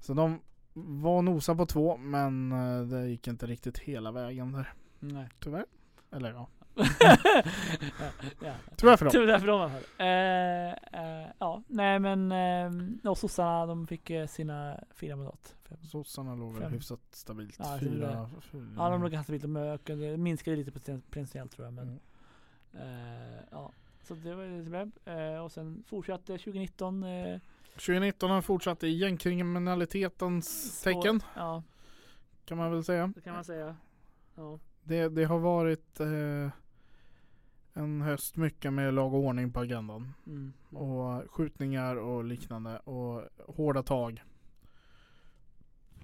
[0.00, 0.38] Så de
[0.74, 4.72] var nosa på två, men eh, det gick inte riktigt hela vägen där.
[5.02, 5.28] Nej.
[5.40, 5.64] Tyvärr.
[6.10, 6.48] Eller ja,
[8.42, 9.12] ja, tyvärr för dem.
[9.12, 9.74] Tur för dem i.
[9.98, 15.56] Eh, eh, ja, nej men eh, och sossarna de fick eh, sina fyra mandat.
[15.82, 17.56] Sossarna låg väl hyfsat stabilt.
[17.58, 18.66] Ja, fyra, fyra.
[18.76, 19.42] Ja, de låg ganska stabilt.
[19.42, 21.72] De ökade, minskade lite poten- potentiellt tror jag.
[21.74, 21.98] Men,
[22.72, 23.28] Mm.
[23.34, 23.72] eh, ja.
[24.02, 25.12] Så det var lite bra.
[25.14, 27.02] Eh, och sen fortsatte 2019.
[27.04, 27.40] Eh,
[27.74, 31.62] 2019 har fortsatt i gängkriminalitetens tecken, Ja,
[32.44, 33.12] kan man väl säga.
[33.14, 33.76] det kan man säga.
[34.34, 34.58] Ja.
[34.84, 36.50] Det, det har varit eh,
[37.72, 40.12] en höst mycket med lag och ordning på agendan.
[40.26, 40.52] Mm.
[40.70, 44.22] Och skjutningar och liknande och hårda tag.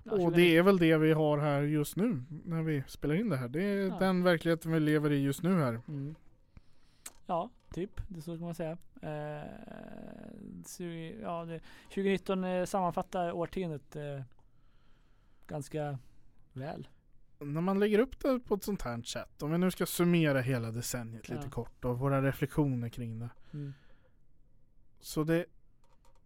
[0.05, 3.15] Ja, och 2019 det är väl det vi har här just nu när vi spelar
[3.15, 3.49] in det här.
[3.49, 3.99] Det är Ja.
[3.99, 5.81] den verkligheten vi lever i just nu här.
[5.89, 6.15] Mm.
[7.27, 8.01] Ja, typ.
[8.09, 8.79] Det så kan man säga.
[9.03, 9.45] Eh,
[11.23, 14.23] ja, det, 2019 eh, sammanfattar årtiondet eh,
[15.47, 15.99] ganska
[16.53, 16.89] väl.
[17.41, 20.41] När man lägger upp det på ett sånt här sätt, om vi nu ska summera
[20.41, 21.51] hela decenniet lite Ja.
[21.51, 23.29] kort och våra reflektioner kring det.
[23.53, 23.75] Mm.
[25.01, 25.45] Så det,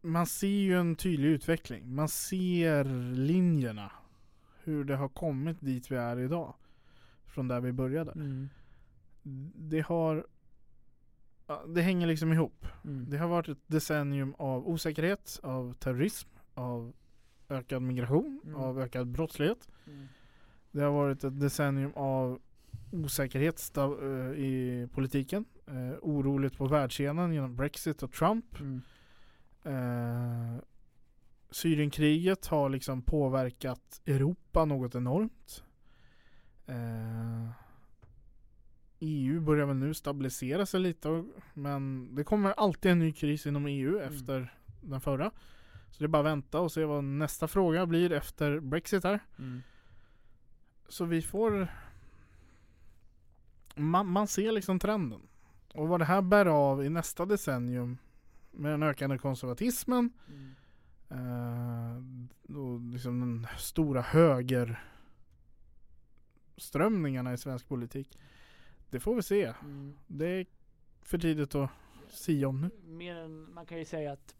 [0.00, 1.94] man ser ju en tydlig utveckling.
[1.94, 2.84] Man ser
[3.14, 3.92] linjerna.
[4.64, 6.54] Hur det har kommit dit vi är idag.
[7.26, 8.12] Från där vi började.
[8.12, 8.48] Mm.
[9.56, 10.26] Det har
[11.68, 12.66] Det hänger liksom ihop.
[12.84, 13.10] Mm.
[13.10, 16.92] Det har varit ett decennium av osäkerhet, av terrorism, av
[17.48, 18.56] ökad migration, Mm.
[18.56, 19.68] av ökad brottslighet.
[20.74, 20.80] Mm.
[20.80, 22.40] Det har varit ett decennium av
[22.92, 23.84] osäkerhet eh,
[24.40, 25.44] i politiken.
[25.66, 28.60] Eh, oroligt på världsscenen genom Brexit och Trump.
[28.60, 28.82] Mm.
[29.64, 30.62] Eh,
[31.50, 35.64] Syrienkriget har liksom påverkat Europa något enormt.
[36.66, 37.50] Eh,
[39.00, 43.46] EU börjar väl nu stabilisera sig lite och, men det kommer alltid en ny kris
[43.46, 44.14] inom EU Mm.
[44.14, 45.30] efter den förra.
[45.90, 49.20] Så det är bara att vänta och se vad nästa fråga blir efter Brexit här.
[49.38, 49.62] Mm.
[50.92, 51.68] Så vi får
[53.74, 55.20] man, man ser liksom trenden.
[55.74, 57.98] Och vad det här bär av i nästa decennium
[58.50, 60.54] med den ökande konservatismen Mm.
[62.48, 64.84] eh, och liksom den stora höger
[66.56, 68.18] strömningarna i svensk politik.
[68.90, 69.54] Det får vi se.
[69.60, 69.94] Mm.
[70.06, 70.46] Det är
[71.02, 71.70] för tidigt att
[72.08, 72.70] sia om nu.
[72.84, 74.34] Mer än, man kan ju säga att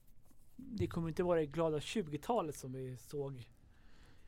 [0.57, 3.47] det kommer inte vara det glada 20-talet som vi såg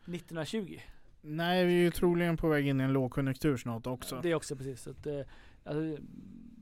[0.05, 0.79] 1920.
[1.27, 4.21] Nej, vi är ju troligen på väg in i en lågkonjunktur snart också.
[4.23, 4.83] Det är också precis.
[4.83, 5.21] Så att, eh,
[5.65, 6.03] alltså,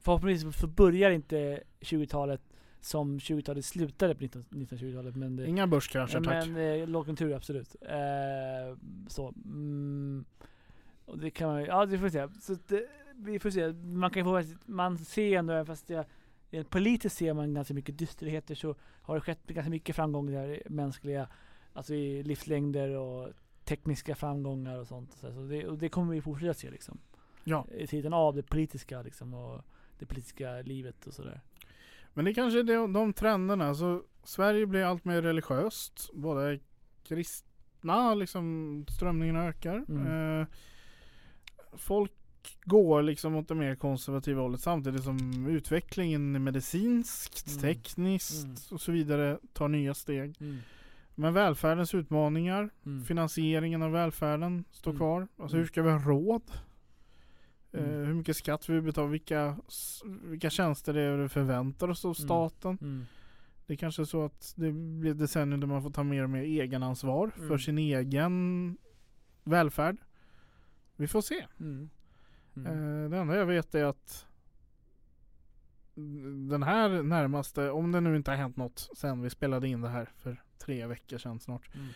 [0.01, 2.41] förhoppningsvis så börjar inte 20-talet
[2.81, 5.17] som 20-talet slutade på 19, 1920-talet.
[5.17, 6.49] Men det, Inga börskrascher tack.
[6.49, 7.77] men eh, lågkonjunktur absolut.
[7.81, 8.77] Eh,
[9.09, 9.35] så.
[9.45, 10.25] Mm,
[11.05, 12.29] och det kan man ja det får vi se.
[12.41, 12.79] Så att, eh,
[13.17, 13.73] vi får se.
[13.73, 16.07] Man kan få, man ser ändå, fast det,
[16.51, 21.29] rent politiskt ser man ganska mycket dysterheter så har det skett ganska mycket framgångar mänskliga,
[21.73, 23.29] alltså i livslängder och
[23.65, 25.13] tekniska framgångar och sånt.
[25.21, 26.99] Så det, och det kommer vi fortsätta se liksom.
[27.45, 29.63] Ja, I tiden av det politiska liksom och
[29.99, 31.41] det politiska livet och sådär.
[32.15, 33.69] men det kanske är de, de trenderna.
[33.69, 36.11] Alltså, Sverige blir allt mer religiöst.
[36.13, 36.59] Både
[37.05, 39.85] kristna liksom, strömningarna ökar.
[39.89, 40.41] Mm.
[40.41, 40.47] Eh,
[41.73, 42.13] folk
[42.65, 47.61] går liksom åt det mer konservativa hållet samtidigt som utvecklingen medicinskt, Mm.
[47.61, 48.57] tekniskt Mm.
[48.71, 50.37] och så vidare tar nya steg.
[51.23, 51.35] Mm.
[51.35, 53.05] Men välfärdens utmaningar, Mm.
[53.05, 54.99] finansieringen av välfärden står Mm.
[54.99, 55.21] kvar.
[55.37, 55.59] Alltså Mm.
[55.63, 56.43] hur ska vi ha råd?
[57.73, 58.07] Eh, Mm.
[58.07, 59.57] hur mycket skatt vi betalar, vilka,
[60.25, 62.15] vilka tjänster det är vi förväntar oss av Mm.
[62.15, 62.79] staten.
[62.81, 63.05] Mm.
[63.67, 66.31] Det är kanske så att det blir ett decennium där man får ta mer och
[66.31, 67.59] mer egenansvar för Mm.
[67.59, 68.77] sin egen
[69.45, 69.97] välfärd.
[70.97, 71.47] Vi får se.
[71.61, 71.91] Mm.
[72.57, 72.67] Mm.
[73.05, 74.27] Eh, det enda jag vet är att
[76.49, 79.89] den här närmaste, om det nu inte har hänt något sen vi spelade in det
[79.89, 81.87] här för tre veckor sedan snart, Mm.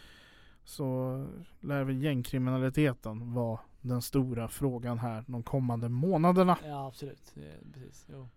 [0.64, 1.26] så
[1.60, 6.58] lär väl gängkriminaliteten vara den stora frågan här de kommande månaderna.
[6.64, 7.32] Ja absolut.
[7.34, 8.06] Det, precis.
[8.12, 8.28] Jo.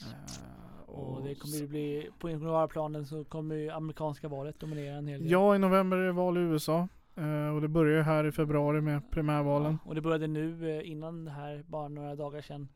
[0.00, 4.96] Eh, Och det kommer ju bli, på globala planen så kommer ju amerikanska valet dominera
[4.96, 5.30] en hel del.
[5.30, 6.88] Ja, i november är det val i USA.
[7.14, 9.72] Eh, och det börjar ju här i februari med primärvalen.
[9.84, 12.68] Ja, och det började nu eh, innan det här, bara några dagar sedan,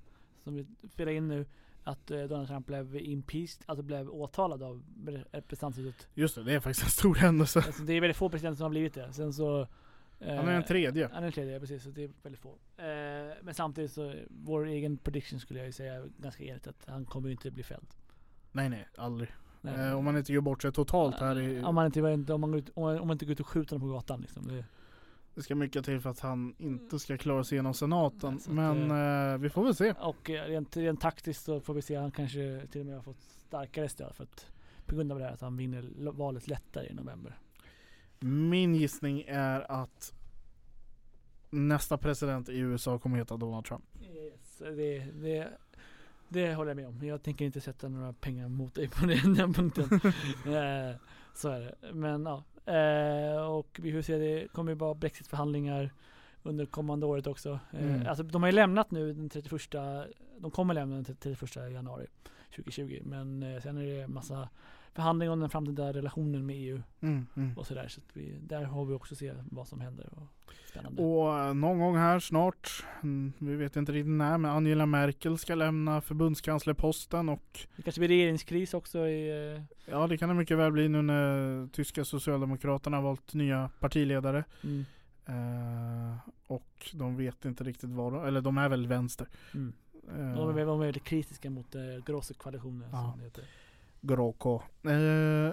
[0.45, 1.47] som vi spelar in nu,
[1.87, 4.83] att eh, Donald Trump blev impeached, alltså blev åtalad av
[5.33, 6.09] representanthuset.
[6.15, 7.63] Just det, det är faktiskt en stor händelse.
[7.67, 9.13] Alltså, det är väldigt få presidenter som har blivit det.
[9.13, 9.61] Sen så...
[10.21, 11.09] eh, Han är den tredje.
[11.09, 11.83] Han är den tredje, precis.
[11.83, 12.49] Så det är väldigt få.
[12.77, 12.85] Eh,
[13.43, 17.29] men samtidigt så, vår egen prediction skulle jag ju säga ganska enigt att han kommer
[17.29, 17.87] ju inte bli fälld.
[18.53, 19.29] Nej, nej, aldrig.
[19.61, 19.89] Nej.
[19.89, 21.39] Eh, om man inte gör bort sig totalt här.
[21.41, 23.41] I, Om man inte, om man, går ut, om man, om man inte går ut
[23.41, 24.49] och skjuter honom på gatan liksom.
[24.49, 24.65] Det,
[25.37, 28.41] Det ska mycket till för att han inte ska klara sig igenom senaten.
[28.41, 28.91] Så att, Men
[29.33, 29.93] eh, vi får väl se.
[29.93, 33.03] och eh, rent, rent taktiskt så får vi se, han kanske till och med har
[33.03, 34.47] fått starkare stöd för att
[34.87, 37.39] på grund av det här att han vinner valet lättare i november.
[38.21, 40.15] Min gissning är att
[41.51, 43.85] nästa president i USA kommer heta Donald Trump.
[44.15, 45.49] Yes, det, det,
[46.29, 47.07] det håller jag med om.
[47.07, 49.85] Jag tänker inte sätta några pengar mot dig på den, den punkten.
[50.55, 50.97] eh,
[51.35, 51.93] så är det.
[51.93, 52.45] Men ja.
[52.67, 55.91] Eh, och vi får se, det kommer ju vara Brexit-förhandlingar
[56.43, 57.59] under kommande året också.
[57.73, 58.07] Eh, Mm.
[58.07, 59.63] Alltså de har ju lämnat nu den 31,
[60.39, 62.07] de kommer lämna den 31 januari
[62.57, 63.03] 2020.
[63.05, 64.49] Men eh, sen är det massa
[64.97, 67.59] förhandlingar om den framtida relationen med EU Mm, mm.
[67.59, 67.89] och sådär.
[67.89, 70.09] Så vi, där har vi också se vad som händer.
[70.13, 71.03] Och spännande.
[71.03, 75.39] Och eh, någon gång här snart, mm, vi vet inte riktigt när, men Angela Merkel
[75.39, 80.35] ska lämna förbundskanslerposten och det kanske blir regeringskris också i eh, ja det kan det
[80.35, 84.45] mycket väl bli nu när tyska socialdemokraterna har valt nya partiledare.
[84.65, 84.85] mm,
[85.29, 86.17] Eh,
[86.47, 89.29] och de vet inte riktigt vad de, eller de är väl vänster.
[89.55, 89.73] mm.
[90.09, 93.11] Eh, De är, de är väldigt kritiska mot eh, Grosse-koalitionen Ja.
[93.13, 93.45] som heter.
[94.07, 94.55] Groko.
[94.85, 95.53] Eh,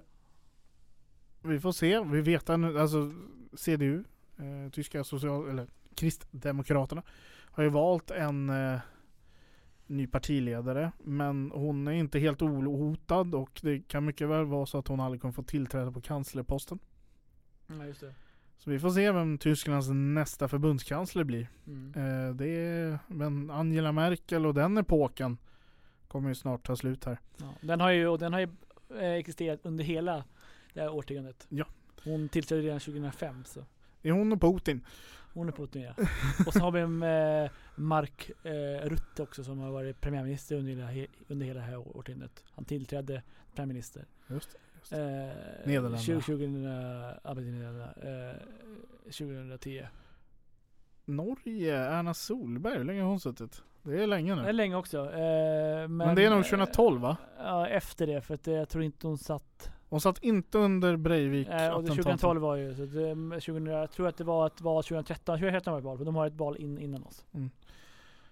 [1.42, 2.00] vi får se.
[2.04, 3.12] Vi vet att nu- alltså
[3.54, 4.04] CDU,
[4.38, 7.04] eh, tyska social, eller Kristdemokraterna,
[7.52, 8.80] har ju valt en eh,
[9.88, 10.92] ny partiledare.
[11.04, 15.00] Men hon är inte helt ohotad och det kan mycket väl vara så att hon
[15.00, 16.80] aldrig kommer få tillträde på kanslerposten.
[17.68, 18.14] Ja, just det.
[18.58, 21.50] Så vi får se vem Tysklands nästa förbundskansler blir.
[21.68, 21.94] Mm.
[21.96, 25.38] Eh, det är, men Angela Merkel och den epoken
[26.14, 27.18] kommer ju snart ta slut här.
[27.38, 27.54] Ja.
[27.62, 28.48] Den har ju, och den har ju
[29.00, 30.24] eh, existerat under hela
[30.74, 31.46] det här årtiondet.
[31.50, 31.66] Ja.
[32.04, 33.66] Hon tillträdde redan 2005 så
[34.02, 34.86] Det är hon och Putin.
[35.34, 35.94] hon är Putin ja.
[36.48, 40.92] och så har vi eh, Mark eh, Rutte också som har varit premiärminister under hela,
[40.92, 42.44] he- under hela det här årtiondet.
[42.52, 43.24] Han tillträdde
[43.56, 44.06] premiärminister.
[44.28, 44.56] Just
[44.92, 45.00] Eh,
[45.66, 45.98] Nederländerna.
[45.98, 46.46] 20, 20,
[47.24, 47.94] ja, precis, Nederländerna.
[48.32, 48.36] Eh,
[49.06, 49.88] 2010.
[51.06, 53.64] Norge, Erna Solberg, hur länge har hon suttit?
[53.84, 54.52] Det är länge Det är nu.
[54.52, 54.98] länge också.
[54.98, 55.08] Eh,
[55.88, 57.18] men, Men det är nog eh, 2012 va?
[57.40, 58.22] Ja, efter det.
[58.22, 59.72] För att eh, jag tror inte hon satt...
[59.90, 61.96] Hon satt inte under Breivik Eh, och det attentaten.
[62.04, 62.76] 2012 var ju...
[62.76, 65.38] Så det, 2000, jag tror att det var ett val 2013.
[65.38, 65.98] 2013 var ett val.
[65.98, 67.26] För de har ett val in, innan oss.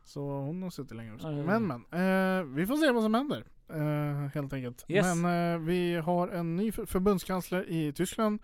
[0.03, 1.31] Så hon har suttit länge också.
[1.31, 1.43] Ja.
[1.43, 3.43] Men men, eh, vi får se vad som händer.
[3.73, 4.85] Eh, helt enkelt.
[4.87, 5.15] Yes.
[5.15, 8.39] Men eh, vi har en ny för- förbundskansler i Tyskland.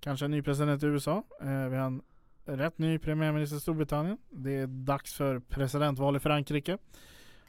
[0.00, 1.22] Kanske en ny president i USA.
[1.40, 2.02] Eh, vi har en
[2.56, 4.18] rätt ny premiärminister i Storbritannien.
[4.30, 6.78] Det är dags för presidentval i Frankrike.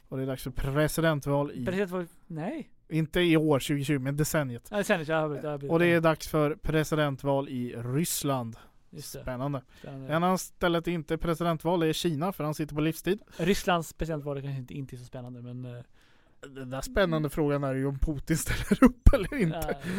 [0.08, 2.06] Och det är dags för presidentval i, President var...
[2.26, 2.70] Nej.
[2.88, 4.68] inte i år 2020, men decenniet.
[4.70, 8.56] Ja, sen, jag har, jag har, Och det är dags för presidentval i Ryssland.
[8.98, 9.62] Spännande.
[9.78, 10.06] Spännande.
[10.08, 13.22] En annan stället inte är presidentval är Kina, för han sitter på livstid.
[13.36, 15.64] Rysslands presidentval är kanske inte, inte så spännande men...
[15.76, 15.82] eh,
[16.48, 19.56] Den där spännande frågan är ju om Putin ställer upp eller inte.
[19.70, 19.72] ja.
[19.72, 19.90] Ja,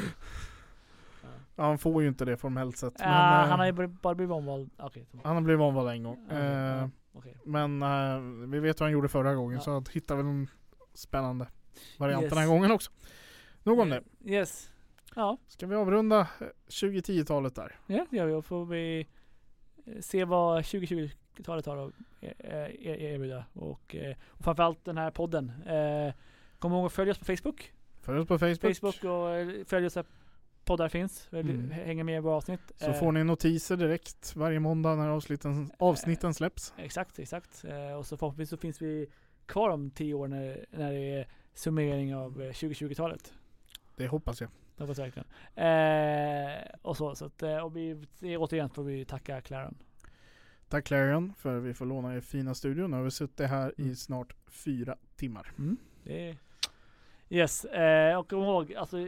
[1.55, 2.93] han får ju inte det formellt sett.
[2.99, 4.69] Ja, Men, eh, han har ju bara- blivit omvald.
[4.77, 6.27] Så- han har blivit omvald en gång.
[6.29, 6.43] Ja, Eh,
[6.77, 7.37] ja, okej.
[7.45, 9.61] Men eh, vi vet vad han gjorde förra gången, Ja.
[9.61, 10.47] så att hitta väl en
[10.93, 11.47] spännande
[11.99, 12.29] variant Yes.
[12.29, 12.91] den här gången också.
[13.63, 14.03] Nog om det.
[14.25, 14.69] Yes.
[15.15, 17.75] Ja, Ska vi avrunda eh, 2010-talet där?
[17.87, 18.31] ja det gör vi.
[18.33, 19.07] Då får vi
[19.85, 23.45] eh, se vad 2020-talet har att eh, eh, erbjuda.
[23.53, 25.49] Och, eh, och framförallt den här podden.
[25.67, 26.13] Eh,
[26.59, 27.73] Kom ihåg att följa oss på Facebook.
[28.01, 28.75] Följ oss på Facebook.
[28.77, 29.97] Facebook och eh, följ oss
[30.65, 31.27] poddar finns.
[31.31, 31.71] Mm.
[31.71, 32.71] Hänger med i våra avsnitt.
[32.77, 36.73] Så Eh, får ni notiser direkt varje måndag när avsnitten, avsnitten släpps.
[36.77, 37.63] Exakt, exakt.
[37.65, 39.07] Eh, och så förhoppningsvis så finns vi
[39.45, 43.33] kvar om tio år när, när det är summering av eh, 2020-talet.
[43.95, 44.49] Det hoppas jag.
[44.77, 45.27] Det hoppas jag verkligen.
[45.55, 48.05] Eh, och så, så att, eh, och vi,
[48.37, 49.75] återigen får vi tacka Claren.
[50.69, 52.87] Tack Clarion för att vi får låna er fina studio.
[52.87, 53.91] Nu har vi suttit här Mm.
[53.91, 55.51] i snart fyra timmar.
[56.03, 56.37] Det är,
[57.33, 59.07] yes, eh, och kom ihåg, alltså,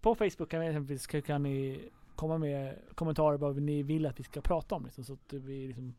[0.00, 4.24] på Facebook kan, vi exempelvis, kan, ni komma med kommentarer vad ni vill att vi
[4.24, 4.84] ska prata om.
[4.84, 5.94] Liksom, så att vi liksom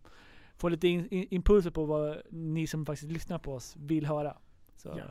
[0.55, 4.38] får lite in, in, impulser på vad ni som faktiskt lyssnar på oss vill höra.
[4.76, 5.03] Så, Ja,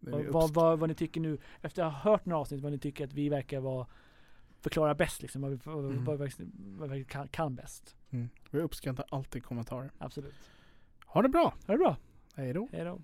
[0.00, 2.78] vad, vad, vad, vad ni tycker nu, efter att ha hört några avsnitt, vad ni
[2.78, 3.86] tycker att vi verkar vara
[4.60, 6.04] förklara bäst liksom, vad vi, Mm.
[6.04, 6.30] vad, vi
[6.78, 7.96] vad vi kan, kan bäst.
[8.10, 8.28] mm.
[8.50, 9.90] Vi uppskattar alltid kommentarer.
[9.98, 10.34] Absolut.
[11.06, 11.54] Ha det bra!
[11.66, 11.96] Ha det bra,
[12.34, 12.68] Hej då!
[12.72, 13.00] hej då.